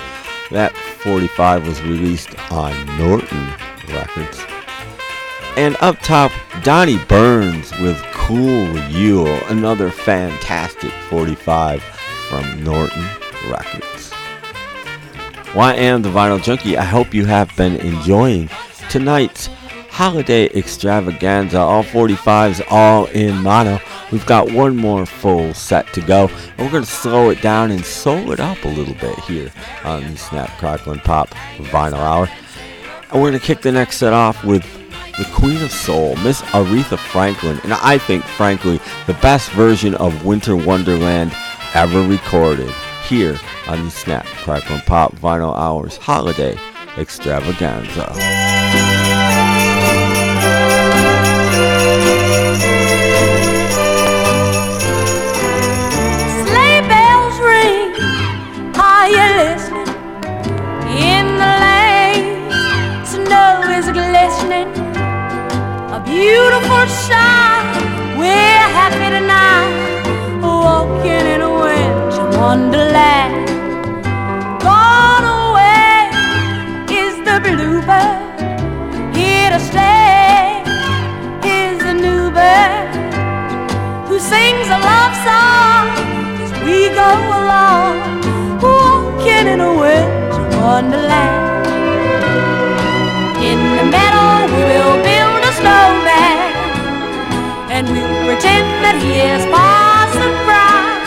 [0.51, 3.53] That 45 was released on Norton
[3.89, 4.56] Records.
[5.57, 6.31] And up top,
[6.61, 13.03] Donny Burns with Cool Yule, another fantastic 45 from Norton
[13.49, 14.11] Records.
[15.55, 16.77] Well, I am the Vinyl Junkie.
[16.77, 18.51] I hope you have been enjoying
[18.91, 19.47] tonight's
[19.89, 21.57] holiday extravaganza.
[21.57, 23.79] All 45s, all in mono.
[24.11, 26.27] We've got one more full set to go.
[26.27, 29.51] And we're going to slow it down and soul it up a little bit here
[29.83, 32.29] on the Snap, Crackle, and Pop Vinyl Hour.
[33.11, 34.63] And we're going to kick the next set off with
[35.17, 40.25] the Queen of Soul, Miss Aretha Franklin, and I think, frankly, the best version of
[40.25, 41.33] Winter Wonderland
[41.73, 42.71] ever recorded
[43.07, 46.57] here on the Snap, Crackle, and Pop Vinyl Hours Holiday
[46.97, 48.13] Extravaganza.
[66.27, 67.65] Beautiful sight.
[68.19, 69.71] We're happy tonight,
[70.43, 73.47] walking in a winter wonderland.
[74.67, 75.95] Gone away
[77.01, 78.39] is the bluebird.
[79.17, 80.63] Here to stay
[81.59, 82.87] is the new bird
[84.07, 85.83] who sings a love song
[86.43, 87.93] as we go along,
[88.67, 91.45] walking in a winter wonderland.
[93.49, 96.06] In the meadow, we will build a snowman,
[97.77, 100.97] and we'll pretend that he is Parson Brown.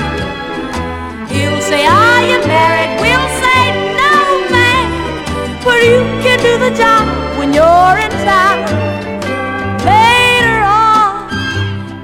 [1.27, 2.95] He'll say, Are you married?
[3.03, 3.63] We'll say,
[3.99, 4.15] No,
[4.55, 4.87] man,
[5.67, 8.63] but you can do the job when you're in town.
[9.83, 11.27] Later on,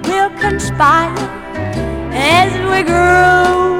[0.02, 1.14] we'll conspire
[2.10, 3.78] as we grow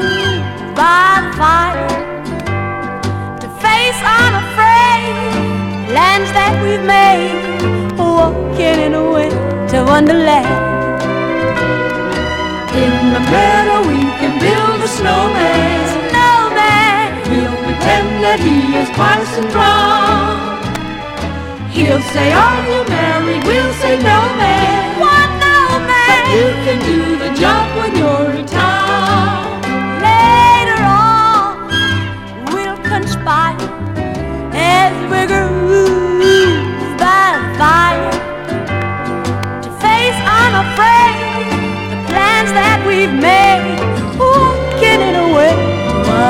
[0.79, 1.91] by the fire
[3.43, 5.19] to face unafraid
[5.99, 10.66] lands that we've made, walking in a winter wonderland.
[12.77, 15.81] In the meadow, we can build a snowman.
[16.13, 17.09] Snowman.
[17.31, 20.37] We'll pretend that he is Parson Brown.
[21.73, 23.43] He'll say, Are you married?
[23.49, 25.01] We'll say, No, man.
[25.01, 25.57] What, no,
[25.89, 26.09] man?
[26.11, 27.76] But you can do the job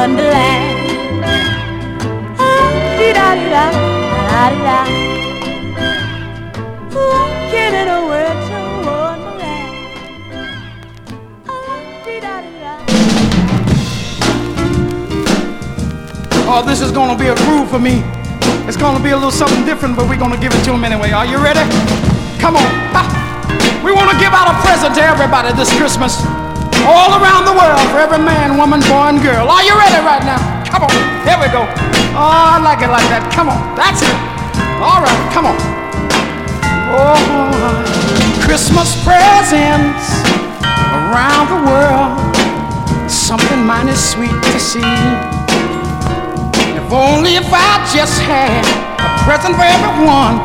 [0.07, 1.25] wonderland.
[2.39, 3.65] Ah, da da,
[4.31, 4.79] da da.
[6.95, 9.75] Walking in a wonderland.
[16.49, 18.05] Oh, this is gonna be a groove for me.
[18.69, 21.11] It's gonna be a little something different, but we're gonna give it to them anyway.
[21.11, 21.67] Are you ready?
[22.39, 22.71] Come on.
[23.83, 26.36] We wanna give out a present to everybody this Christmas.
[26.87, 29.51] All around the world, for every man, woman, boy, and girl.
[29.51, 30.39] Are you ready right now?
[30.70, 30.95] Come on.
[31.26, 31.66] Here we go.
[32.14, 33.26] Oh, I like it like that.
[33.34, 33.59] Come on.
[33.74, 34.14] That's it.
[34.78, 35.59] All right, come on.
[36.95, 37.18] Oh,
[38.47, 40.22] Christmas presents
[41.11, 42.14] around the world.
[43.11, 44.95] Something mighty sweet to see.
[46.78, 48.62] If only if I just had
[49.03, 50.39] a present for everyone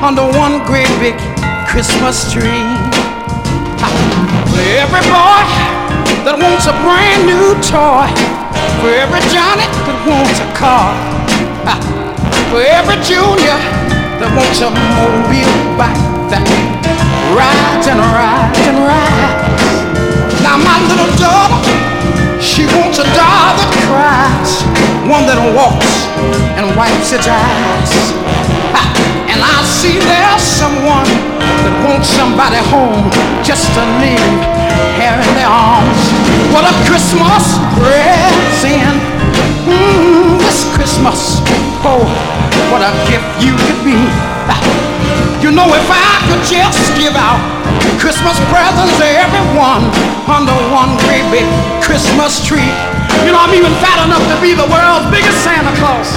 [0.00, 1.20] under one great big
[1.68, 2.64] Christmas tree.
[4.80, 5.71] Every boy
[6.22, 8.06] that wants a brand new toy.
[8.78, 10.94] For every Johnny that wants a car.
[12.50, 13.58] For every junior
[14.22, 15.98] that wants a mobile bike
[16.30, 16.46] that
[17.34, 19.66] rides and rides and rides.
[20.46, 21.58] Now my little daughter,
[22.38, 24.62] she wants a doll that cries,
[25.10, 26.06] one that walks
[26.54, 27.92] and wipes its eyes.
[29.26, 31.08] And I see there's someone
[31.84, 33.10] wants somebody home
[33.42, 34.38] just to leave
[34.98, 36.00] hair in their arms.
[36.54, 38.98] What a Christmas present.
[39.66, 41.42] Mm, this Christmas.
[41.82, 42.06] Oh,
[42.70, 43.98] what a gift you could be.
[45.42, 47.42] You know, if I could just give out
[47.98, 49.82] Christmas presents to everyone
[50.30, 51.46] under one great big
[51.82, 52.70] Christmas tree.
[53.26, 56.14] You know, I'm even fat enough to be the world's biggest Santa Claus.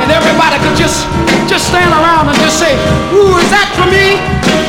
[0.00, 1.04] And everybody could just
[1.44, 2.72] just stand around and just say,
[3.12, 4.16] Ooh, is that for me?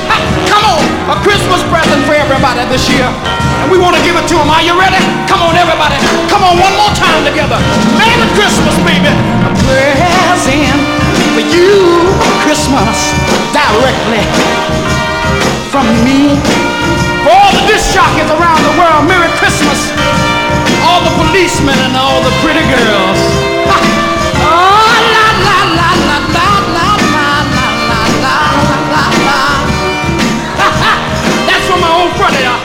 [0.10, 0.18] Ha,
[0.49, 0.82] Come on,
[1.14, 3.08] a Christmas present for everybody this year.
[3.64, 4.51] And we want to give it to them.
[4.51, 4.99] Are you ready?
[5.30, 5.95] Come on, everybody.
[6.28, 7.56] Come on, one more time together.
[7.95, 9.08] Merry Christmas, baby.
[9.08, 9.51] A
[10.28, 10.80] present
[11.32, 12.12] for you,
[12.43, 13.16] Christmas,
[13.56, 14.24] directly
[15.72, 16.36] from me.
[17.24, 19.95] For all the disc jockeys around the world, Merry Christmas.
[20.84, 23.53] All the policemen and all the pretty girls.
[32.34, 32.62] Yeah.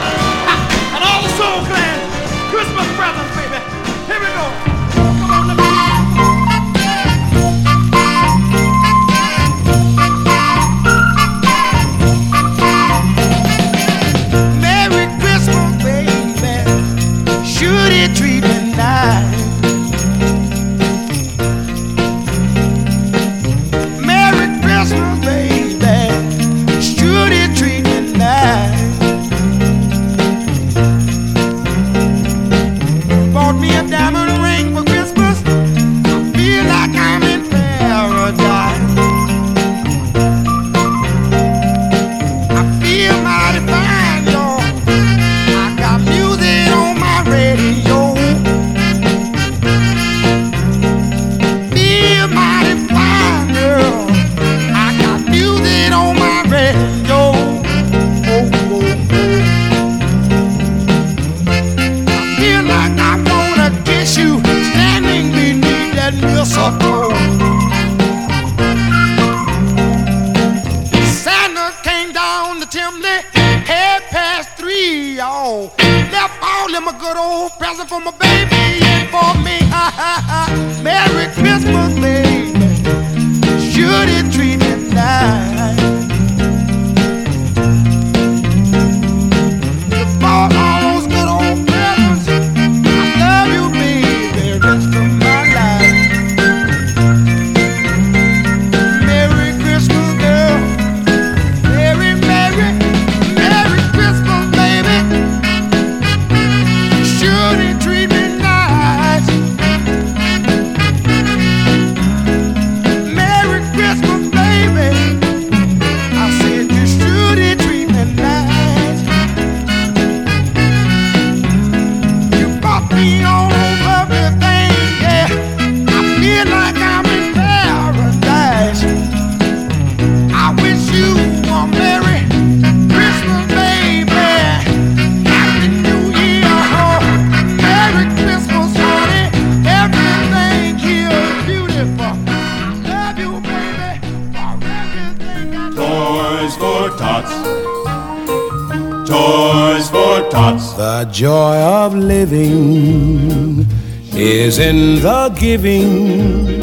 [154.59, 156.57] In the giving.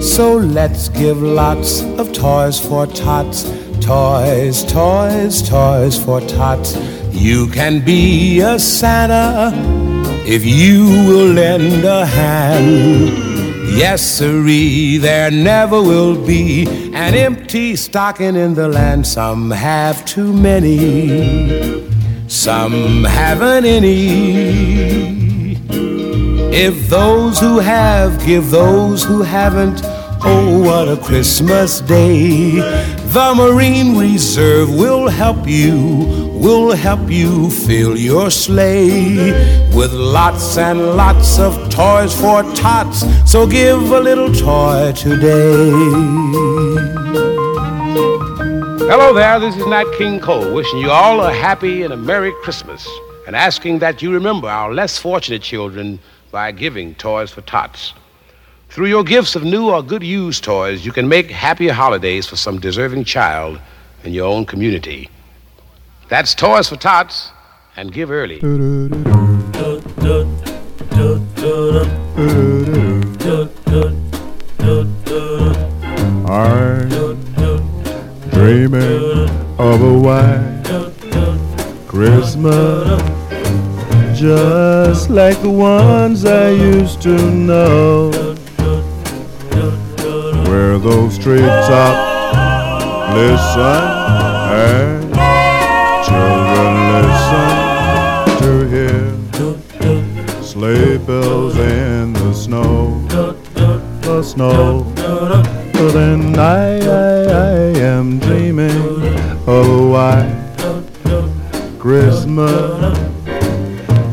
[0.00, 3.44] So let's give lots of toys for tots.
[3.80, 6.76] Toys, toys, toys for tots.
[7.10, 9.52] You can be a Santa
[10.26, 13.34] if you will lend a hand.
[13.76, 19.06] Yes, siree, there never will be an empty stocking in the land.
[19.06, 21.88] Some have too many,
[22.28, 24.83] some haven't any.
[26.56, 29.80] If those who have give those who haven't,
[30.22, 32.52] oh, what a Christmas day.
[32.52, 35.76] The Marine Reserve will help you,
[36.32, 39.32] will help you fill your sleigh
[39.74, 43.02] with lots and lots of toys for tots.
[43.28, 45.70] So give a little toy today.
[48.86, 52.32] Hello there, this is Nat King Cole wishing you all a happy and a Merry
[52.42, 52.88] Christmas
[53.26, 55.98] and asking that you remember our less fortunate children
[56.34, 57.94] by giving Toys for Tots.
[58.68, 62.34] Through your gifts of new or good used toys, you can make happier holidays for
[62.34, 63.60] some deserving child
[64.02, 65.08] in your own community.
[66.08, 67.30] That's Toys for Tots
[67.76, 68.40] and give early.
[76.26, 76.88] I'm
[78.32, 79.30] dreaming
[79.60, 80.64] of a white
[81.86, 83.23] Christmas
[84.24, 88.10] just like the ones I used to know.
[90.48, 92.00] Where those treetops
[93.18, 93.84] listen
[94.64, 95.04] and
[96.06, 97.50] children listen
[98.40, 103.06] to hear sleigh bells in the snow.
[104.00, 104.84] The snow.
[104.94, 107.56] But then I, I, I
[107.92, 108.80] am dreaming
[109.46, 110.40] of a white
[111.78, 113.23] Christmas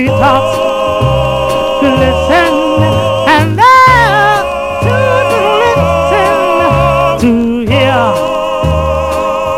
[0.00, 0.56] Treetops
[1.82, 2.52] Listen
[3.28, 3.76] and the
[4.82, 6.34] children listen
[7.20, 7.30] to
[7.70, 8.02] hear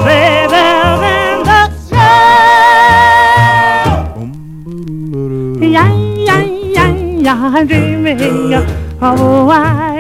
[0.05, 2.11] bells in the snow.
[5.61, 5.91] Yeah,
[6.29, 6.43] yeah,
[6.77, 6.91] yeah,
[7.27, 8.65] yeah, dreaming of
[9.01, 9.92] a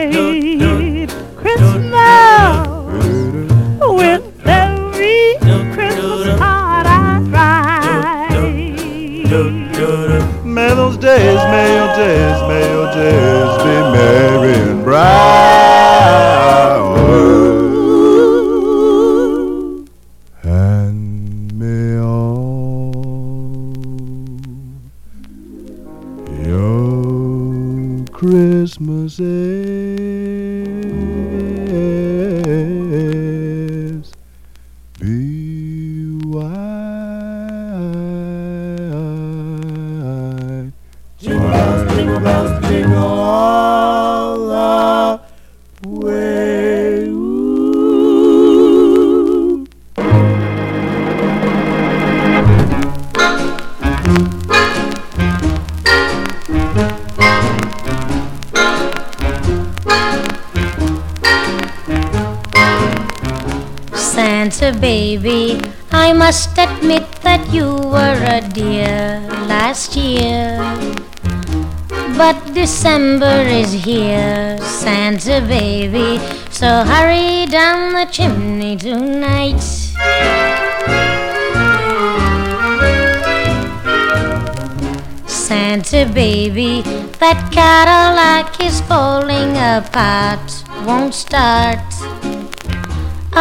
[12.94, 13.41] may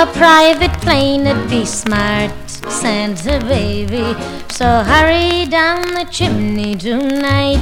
[0.01, 4.15] A private plane would be smart, Santa baby.
[4.49, 7.61] So hurry down the chimney tonight.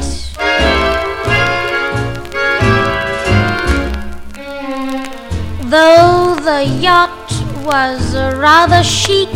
[5.63, 7.29] Though the yacht
[7.65, 9.27] was rather chic,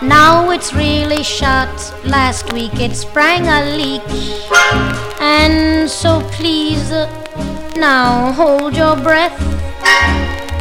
[0.00, 1.68] now it's really shot.
[2.02, 4.08] Last week it sprang a leak.
[5.20, 7.04] And so please, uh,
[7.76, 9.38] now hold your breath.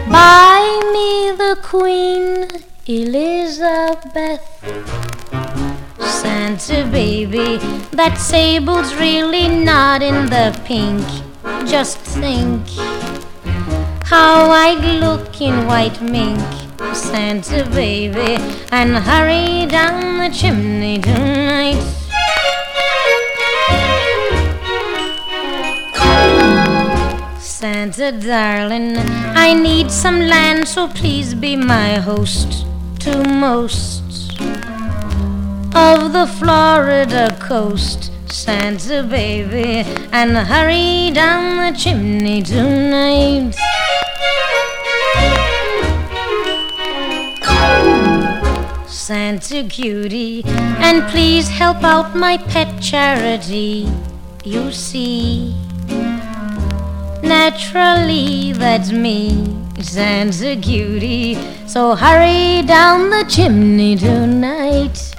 [0.10, 2.48] Buy me the Queen
[2.88, 4.42] Elizabeth.
[6.00, 7.58] Santa baby,
[7.92, 11.06] that sable's really not in the pink.
[11.68, 12.68] Just think
[14.04, 16.40] how I'd look in white mink.
[16.94, 18.38] Santa baby,
[18.72, 22.03] and hurry down the chimney tonight.
[27.64, 28.98] Santa darling,
[29.38, 32.66] I need some land, so please be my host
[33.00, 34.04] to most
[35.74, 38.12] of the Florida coast.
[38.30, 43.56] Santa baby, and hurry down the chimney tonight.
[48.86, 50.44] Santa cutie,
[50.84, 53.88] and please help out my pet charity.
[54.44, 55.63] you see.
[57.24, 59.48] Naturally, that's me,
[59.80, 61.36] Santa cutie.
[61.68, 65.16] So hurry down the chimney tonight.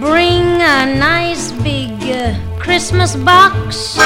[0.00, 3.96] Bring a nice big uh, Christmas box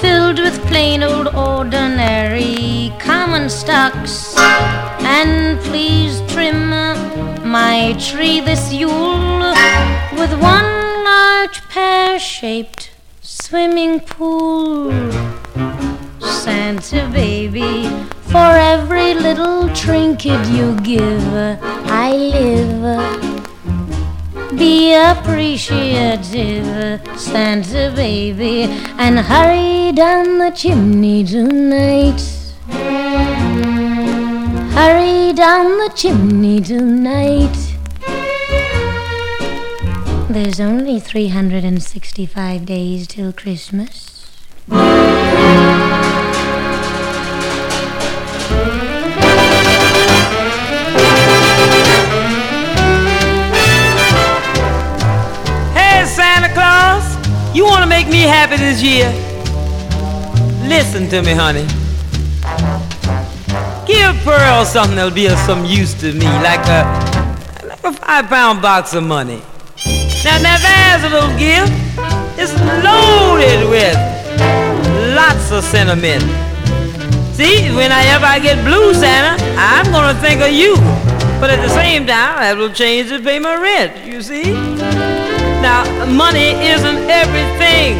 [0.00, 4.36] filled with plain old ordinary common stocks.
[4.38, 6.70] And please trim
[7.50, 9.52] my tree this Yule
[10.16, 10.79] with one
[11.10, 14.90] large pear shaped swimming pool.
[16.20, 17.88] Santa baby,
[18.32, 21.26] for every little trinket you give,
[22.06, 22.82] I live.
[24.56, 28.62] Be appreciative, Santa baby,
[29.04, 32.22] and hurry down the chimney tonight.
[34.78, 37.69] Hurry down the chimney tonight.
[40.32, 44.30] There's only 365 days till Christmas.
[55.74, 57.02] Hey, Santa Claus,
[57.52, 59.10] you want to make me happy this year?
[60.68, 61.66] Listen to me, honey.
[63.84, 68.26] Give Pearl something that'll be of some use to me, like a, like a five
[68.26, 69.42] pound box of money.
[70.22, 71.72] Now, now there's a little gift.
[72.36, 72.52] It's
[72.84, 73.96] loaded with
[75.16, 76.22] lots of sentiment.
[77.34, 80.76] See, whenever I get blue, Santa, I'm gonna think of you.
[81.40, 84.52] But at the same time, I will change to pay my rent, you see?
[85.62, 87.96] Now, money isn't everything.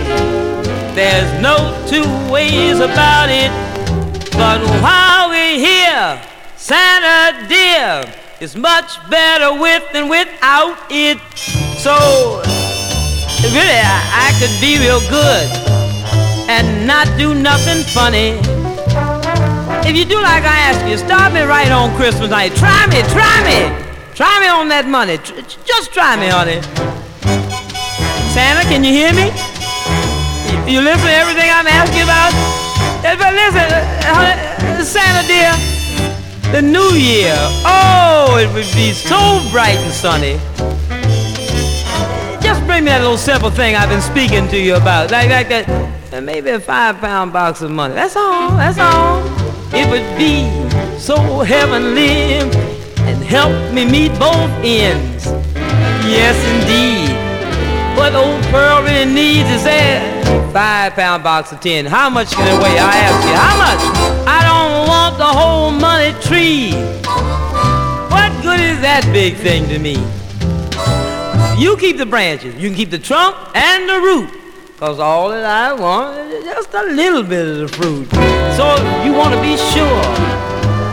[0.94, 1.56] There's no
[1.88, 3.50] two ways about it.
[4.32, 6.20] But while we're here,
[6.56, 11.69] Santa dear, it's much better with than without it.
[11.80, 11.96] So,
[13.56, 15.48] really, I, I could be real good
[16.52, 18.36] and not do nothing funny.
[19.88, 22.52] If you do like I ask you, start me right on Christmas night.
[22.54, 23.72] Try me, try me.
[24.14, 25.16] Try me on that money.
[25.18, 26.60] Tr- just try me, honey.
[28.36, 29.32] Santa, can you hear me?
[30.68, 32.36] You, you listen to everything I'm asking about?
[33.08, 33.80] Eh, But listen, uh,
[34.12, 34.36] honey,
[34.76, 35.56] uh, Santa dear,
[36.52, 37.32] the new year,
[37.64, 40.36] oh, it would be so bright and sunny.
[42.70, 45.68] Bring me that little simple thing I've been speaking to you about, like, like that,
[46.14, 47.94] uh, maybe a five pound box of money.
[47.94, 49.26] That's all, that's all.
[49.74, 50.46] It would be
[50.96, 52.38] so heavenly
[53.10, 55.26] and help me meet both ends.
[56.06, 57.10] Yes, indeed.
[57.98, 61.86] What old Pearl really needs is that five pound box of tin.
[61.86, 62.78] How much can it weigh?
[62.78, 63.82] I ask you, how much?
[64.30, 66.70] I don't want the whole money tree.
[68.14, 69.96] What good is that big thing to me?
[71.60, 72.54] You keep the branches.
[72.54, 74.30] You can keep the trunk and the root.
[74.78, 78.08] Cause all that I want is just a little bit of the fruit.
[78.56, 78.64] So
[79.04, 80.00] you want to be sure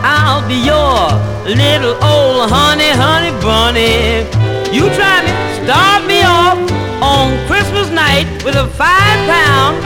[0.04, 1.08] I'll be your
[1.48, 4.28] little old honey, honey bunny.
[4.68, 5.32] You try me,
[5.64, 6.60] start me off
[7.00, 9.80] on Christmas night with a five pound.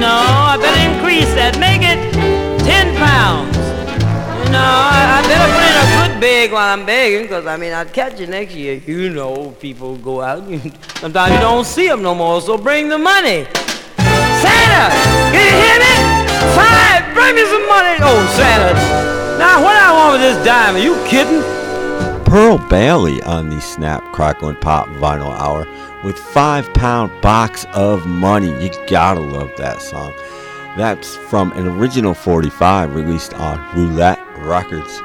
[0.00, 1.60] No, I better increase that.
[1.60, 2.00] Make it
[2.64, 3.52] ten pounds.
[4.48, 5.87] No, I, I better put in a
[6.18, 8.74] good bag while I'm begging, because I mean, I'd catch you next year.
[8.74, 10.42] You know, people go out.
[10.98, 13.46] Sometimes you don't see them no more, so bring the money.
[14.42, 14.90] Santa,
[15.32, 15.94] can you hear me?
[16.54, 17.96] Five, bring me some money.
[18.00, 18.74] Oh, Santa.
[19.38, 20.76] Now, what I want with this dime?
[20.76, 21.42] Are you kidding?
[22.24, 25.66] Pearl Bailey on the Snap, Crackle, and Pop Vinyl Hour
[26.04, 28.48] with five pound box of money.
[28.62, 30.12] You gotta love that song.
[30.76, 35.00] That's from an original 45 released on Roulette Records.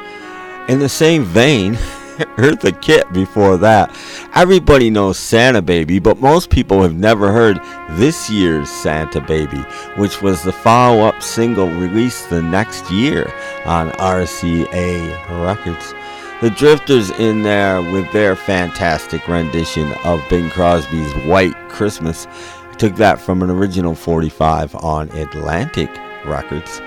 [0.69, 1.73] In the same vein,
[2.37, 3.93] Eartha Kitt before that.
[4.33, 7.59] Everybody knows Santa Baby, but most people have never heard
[7.91, 9.57] this year's Santa Baby,
[9.97, 13.33] which was the follow up single released the next year
[13.65, 15.93] on RCA Records.
[16.41, 22.27] The Drifters in there with their fantastic rendition of Bing Crosby's White Christmas.
[22.69, 25.89] I took that from an original 45 on Atlantic
[26.25, 26.81] Records.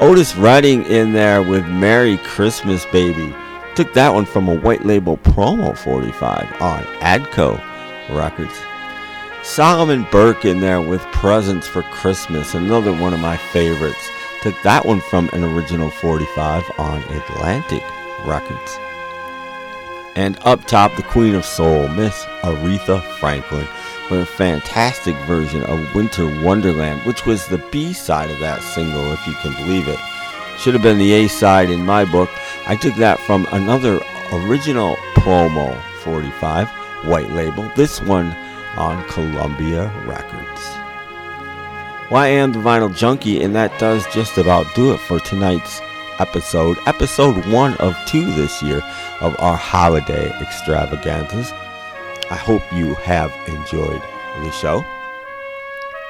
[0.00, 3.32] Otis Redding in there with Merry Christmas Baby.
[3.76, 7.62] Took that one from a white label promo 45 on Atco
[8.10, 8.58] Records.
[9.44, 14.10] Solomon Burke in there with Presents for Christmas, another one of my favorites.
[14.42, 17.84] Took that one from an original 45 on Atlantic
[18.26, 18.78] Records.
[20.16, 23.68] And up top, the Queen of Soul, Miss Aretha Franklin,
[24.10, 29.12] with a fantastic version of Winter Wonderland, which was the B side of that single,
[29.12, 29.98] if you can believe it.
[30.58, 32.30] Should have been the A side in my book.
[32.66, 34.00] I took that from another
[34.32, 36.68] original promo 45
[37.06, 38.34] white label, this one
[38.76, 40.60] on Columbia Records.
[42.10, 45.80] Well, I am the Vinyl Junkie, and that does just about do it for tonight's
[46.18, 48.82] episode, episode one of two this year
[49.20, 51.52] of our holiday extravaganzas.
[52.30, 54.00] I hope you have enjoyed
[54.42, 54.84] the show.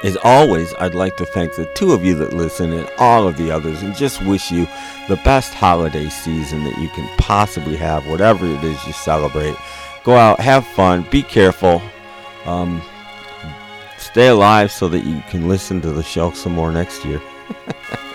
[0.04, 3.36] As always, I'd like to thank the two of you that listen and all of
[3.36, 4.66] the others and just wish you
[5.08, 9.56] the best holiday season that you can possibly have, whatever it is you celebrate.
[10.04, 11.80] Go out, have fun, be careful,
[12.44, 12.82] um,
[13.98, 17.22] stay alive so that you can listen to the show some more next year.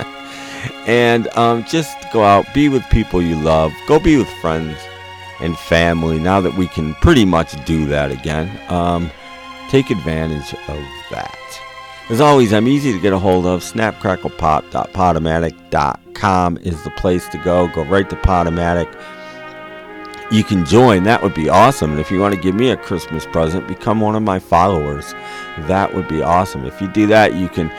[0.85, 4.77] and um, just go out, be with people you love, go be with friends
[5.41, 8.59] and family now that we can pretty much do that again.
[8.71, 9.09] Um,
[9.69, 10.79] take advantage of
[11.11, 11.37] that.
[12.09, 13.61] As always, I'm easy to get a hold of.
[13.61, 17.67] Snapcracklepop.podomatic.com is the place to go.
[17.67, 18.91] Go right to Podomatic.
[20.31, 21.03] You can join.
[21.03, 21.91] That would be awesome.
[21.91, 25.13] And if you want to give me a Christmas present, become one of my followers.
[25.67, 26.65] That would be awesome.
[26.65, 27.71] If you do that, you can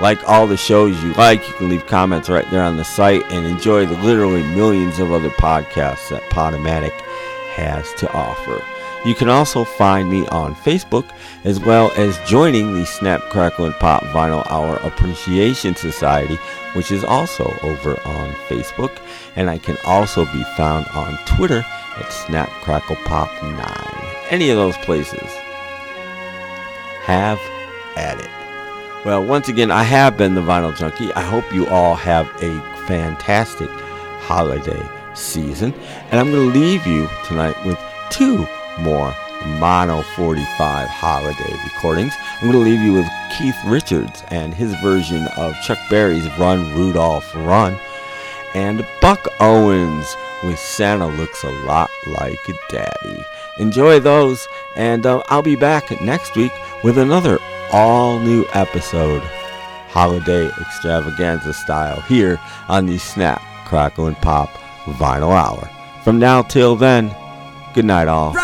[0.00, 1.48] like all the shows you like.
[1.48, 5.12] You can leave comments right there on the site and enjoy the literally millions of
[5.12, 6.92] other podcasts that Podomatic
[7.58, 8.62] has to offer.
[9.04, 11.08] You can also find me on Facebook
[11.44, 16.36] as well as joining the Snap Crackle and Pop Vinyl Hour Appreciation Society,
[16.74, 18.96] which is also over on Facebook.
[19.36, 21.64] And I can also be found on Twitter
[21.96, 23.56] at Snap Crackle Pop 9.
[24.30, 25.30] Any of those places.
[27.02, 27.38] Have
[27.96, 28.30] at it.
[29.04, 31.12] Well, once again, I have been the Vinyl Junkie.
[31.14, 33.70] I hope you all have a fantastic
[34.20, 35.74] holiday season.
[36.10, 37.78] And I'm going to leave you tonight with
[38.10, 38.46] two
[38.80, 39.14] more
[39.46, 42.14] Mono 45 holiday recordings.
[42.40, 46.74] I'm going to leave you with Keith Richards and his version of Chuck Berry's Run
[46.74, 47.78] Rudolph Run,
[48.54, 52.38] and Buck Owens with Santa Looks a Lot Like
[52.70, 53.24] Daddy.
[53.58, 54.46] Enjoy those,
[54.76, 56.52] and uh, I'll be back next week
[56.84, 57.38] with another
[57.72, 59.22] all new episode,
[59.88, 64.50] holiday extravaganza style, here on the Snap, Crackle, and Pop
[64.92, 65.68] Vinyl Hour.
[66.02, 67.14] From now till then,
[67.74, 68.34] good night, all.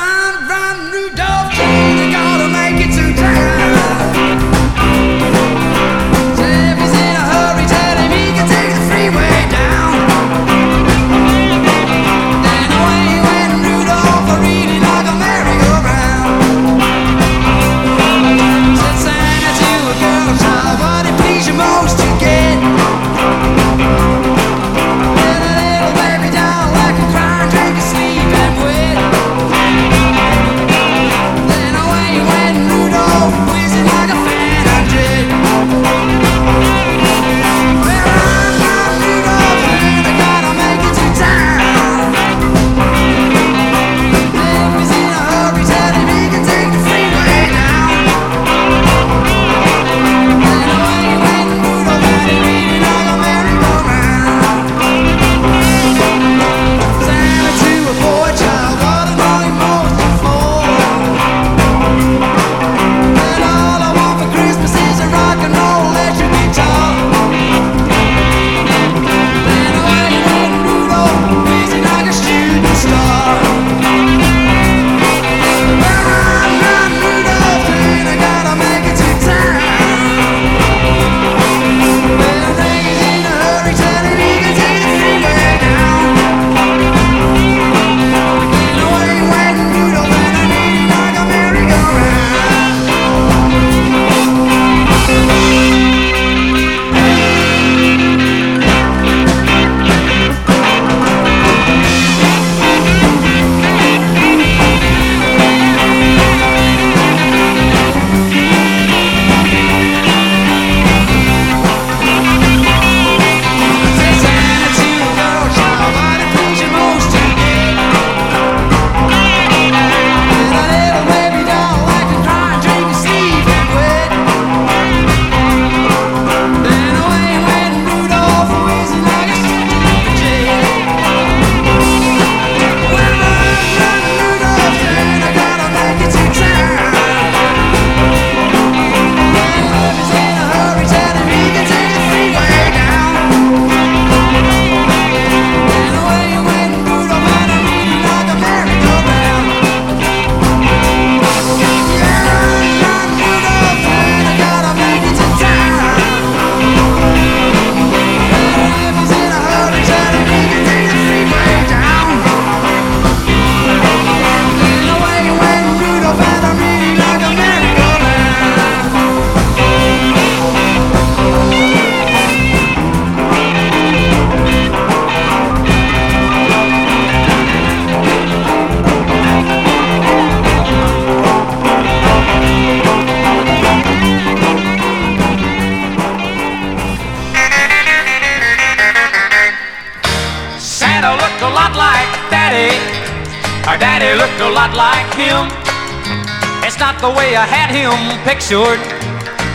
[198.25, 198.81] Pictured.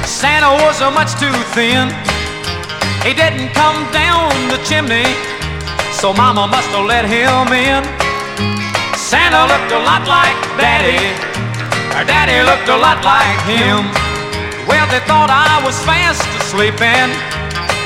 [0.05, 1.89] Santa was much too thin.
[3.01, 5.09] He didn't come down the chimney,
[5.91, 7.81] so Mama must have let him in.
[8.95, 11.01] Santa looked a lot like Daddy.
[11.97, 13.83] Our daddy looked a lot like him.
[14.69, 17.11] Well, they thought I was fast asleep and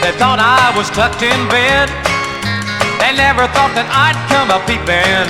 [0.04, 1.88] they thought I was tucked in bed.
[3.00, 5.28] They never thought that I'd come a peeping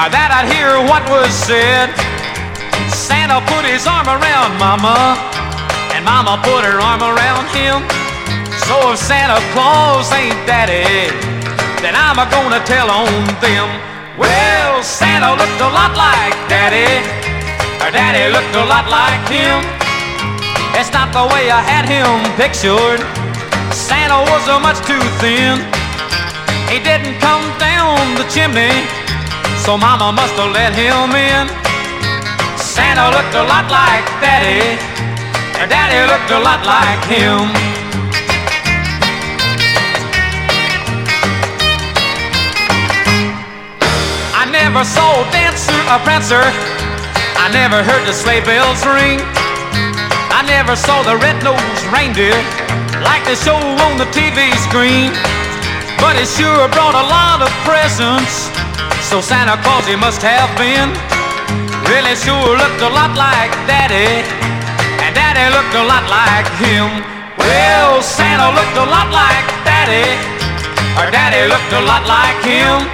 [0.00, 2.09] or that I'd hear what was said.
[3.10, 5.18] Santa put his arm around Mama,
[5.90, 7.82] and Mama put her arm around him.
[8.70, 11.10] So if Santa Claus ain't Daddy,
[11.82, 13.10] then I'm a gonna tell on
[13.42, 13.66] them.
[14.14, 17.02] Well, Santa looked a lot like Daddy,
[17.82, 19.58] or Daddy looked a lot like him.
[20.78, 23.02] It's not the way I had him pictured.
[23.74, 25.58] Santa was a much too thin.
[26.70, 28.70] He didn't come down the chimney,
[29.66, 31.59] so Mama must have let him in.
[32.70, 34.78] Santa looked a lot like Daddy,
[35.58, 37.50] and Daddy looked a lot like him.
[44.38, 46.46] I never saw a dancer, a prancer.
[47.42, 49.18] I never heard the sleigh bells ring.
[50.30, 52.38] I never saw the red-nosed reindeer
[53.02, 55.10] like they show on the TV screen.
[55.98, 58.46] But it sure brought a lot of presents,
[59.10, 61.09] so Santa Claus he must have been.
[61.88, 64.24] Really sure looked a lot like Daddy,
[65.00, 67.04] and Daddy looked a lot like him.
[67.38, 70.04] Well, Santa looked a lot like Daddy,
[70.98, 72.84] or Daddy looked a lot like him.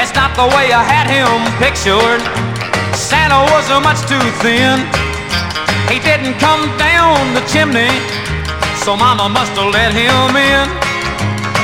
[0.00, 2.22] It's not the way I had him pictured.
[2.96, 4.82] Santa was much too thin.
[5.92, 7.92] He didn't come down the chimney,
[8.82, 10.66] so Mama must have let him in.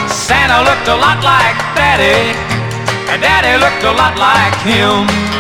[0.08, 2.36] Santa looked a lot like Daddy,
[3.10, 5.31] and Daddy looked a lot like him.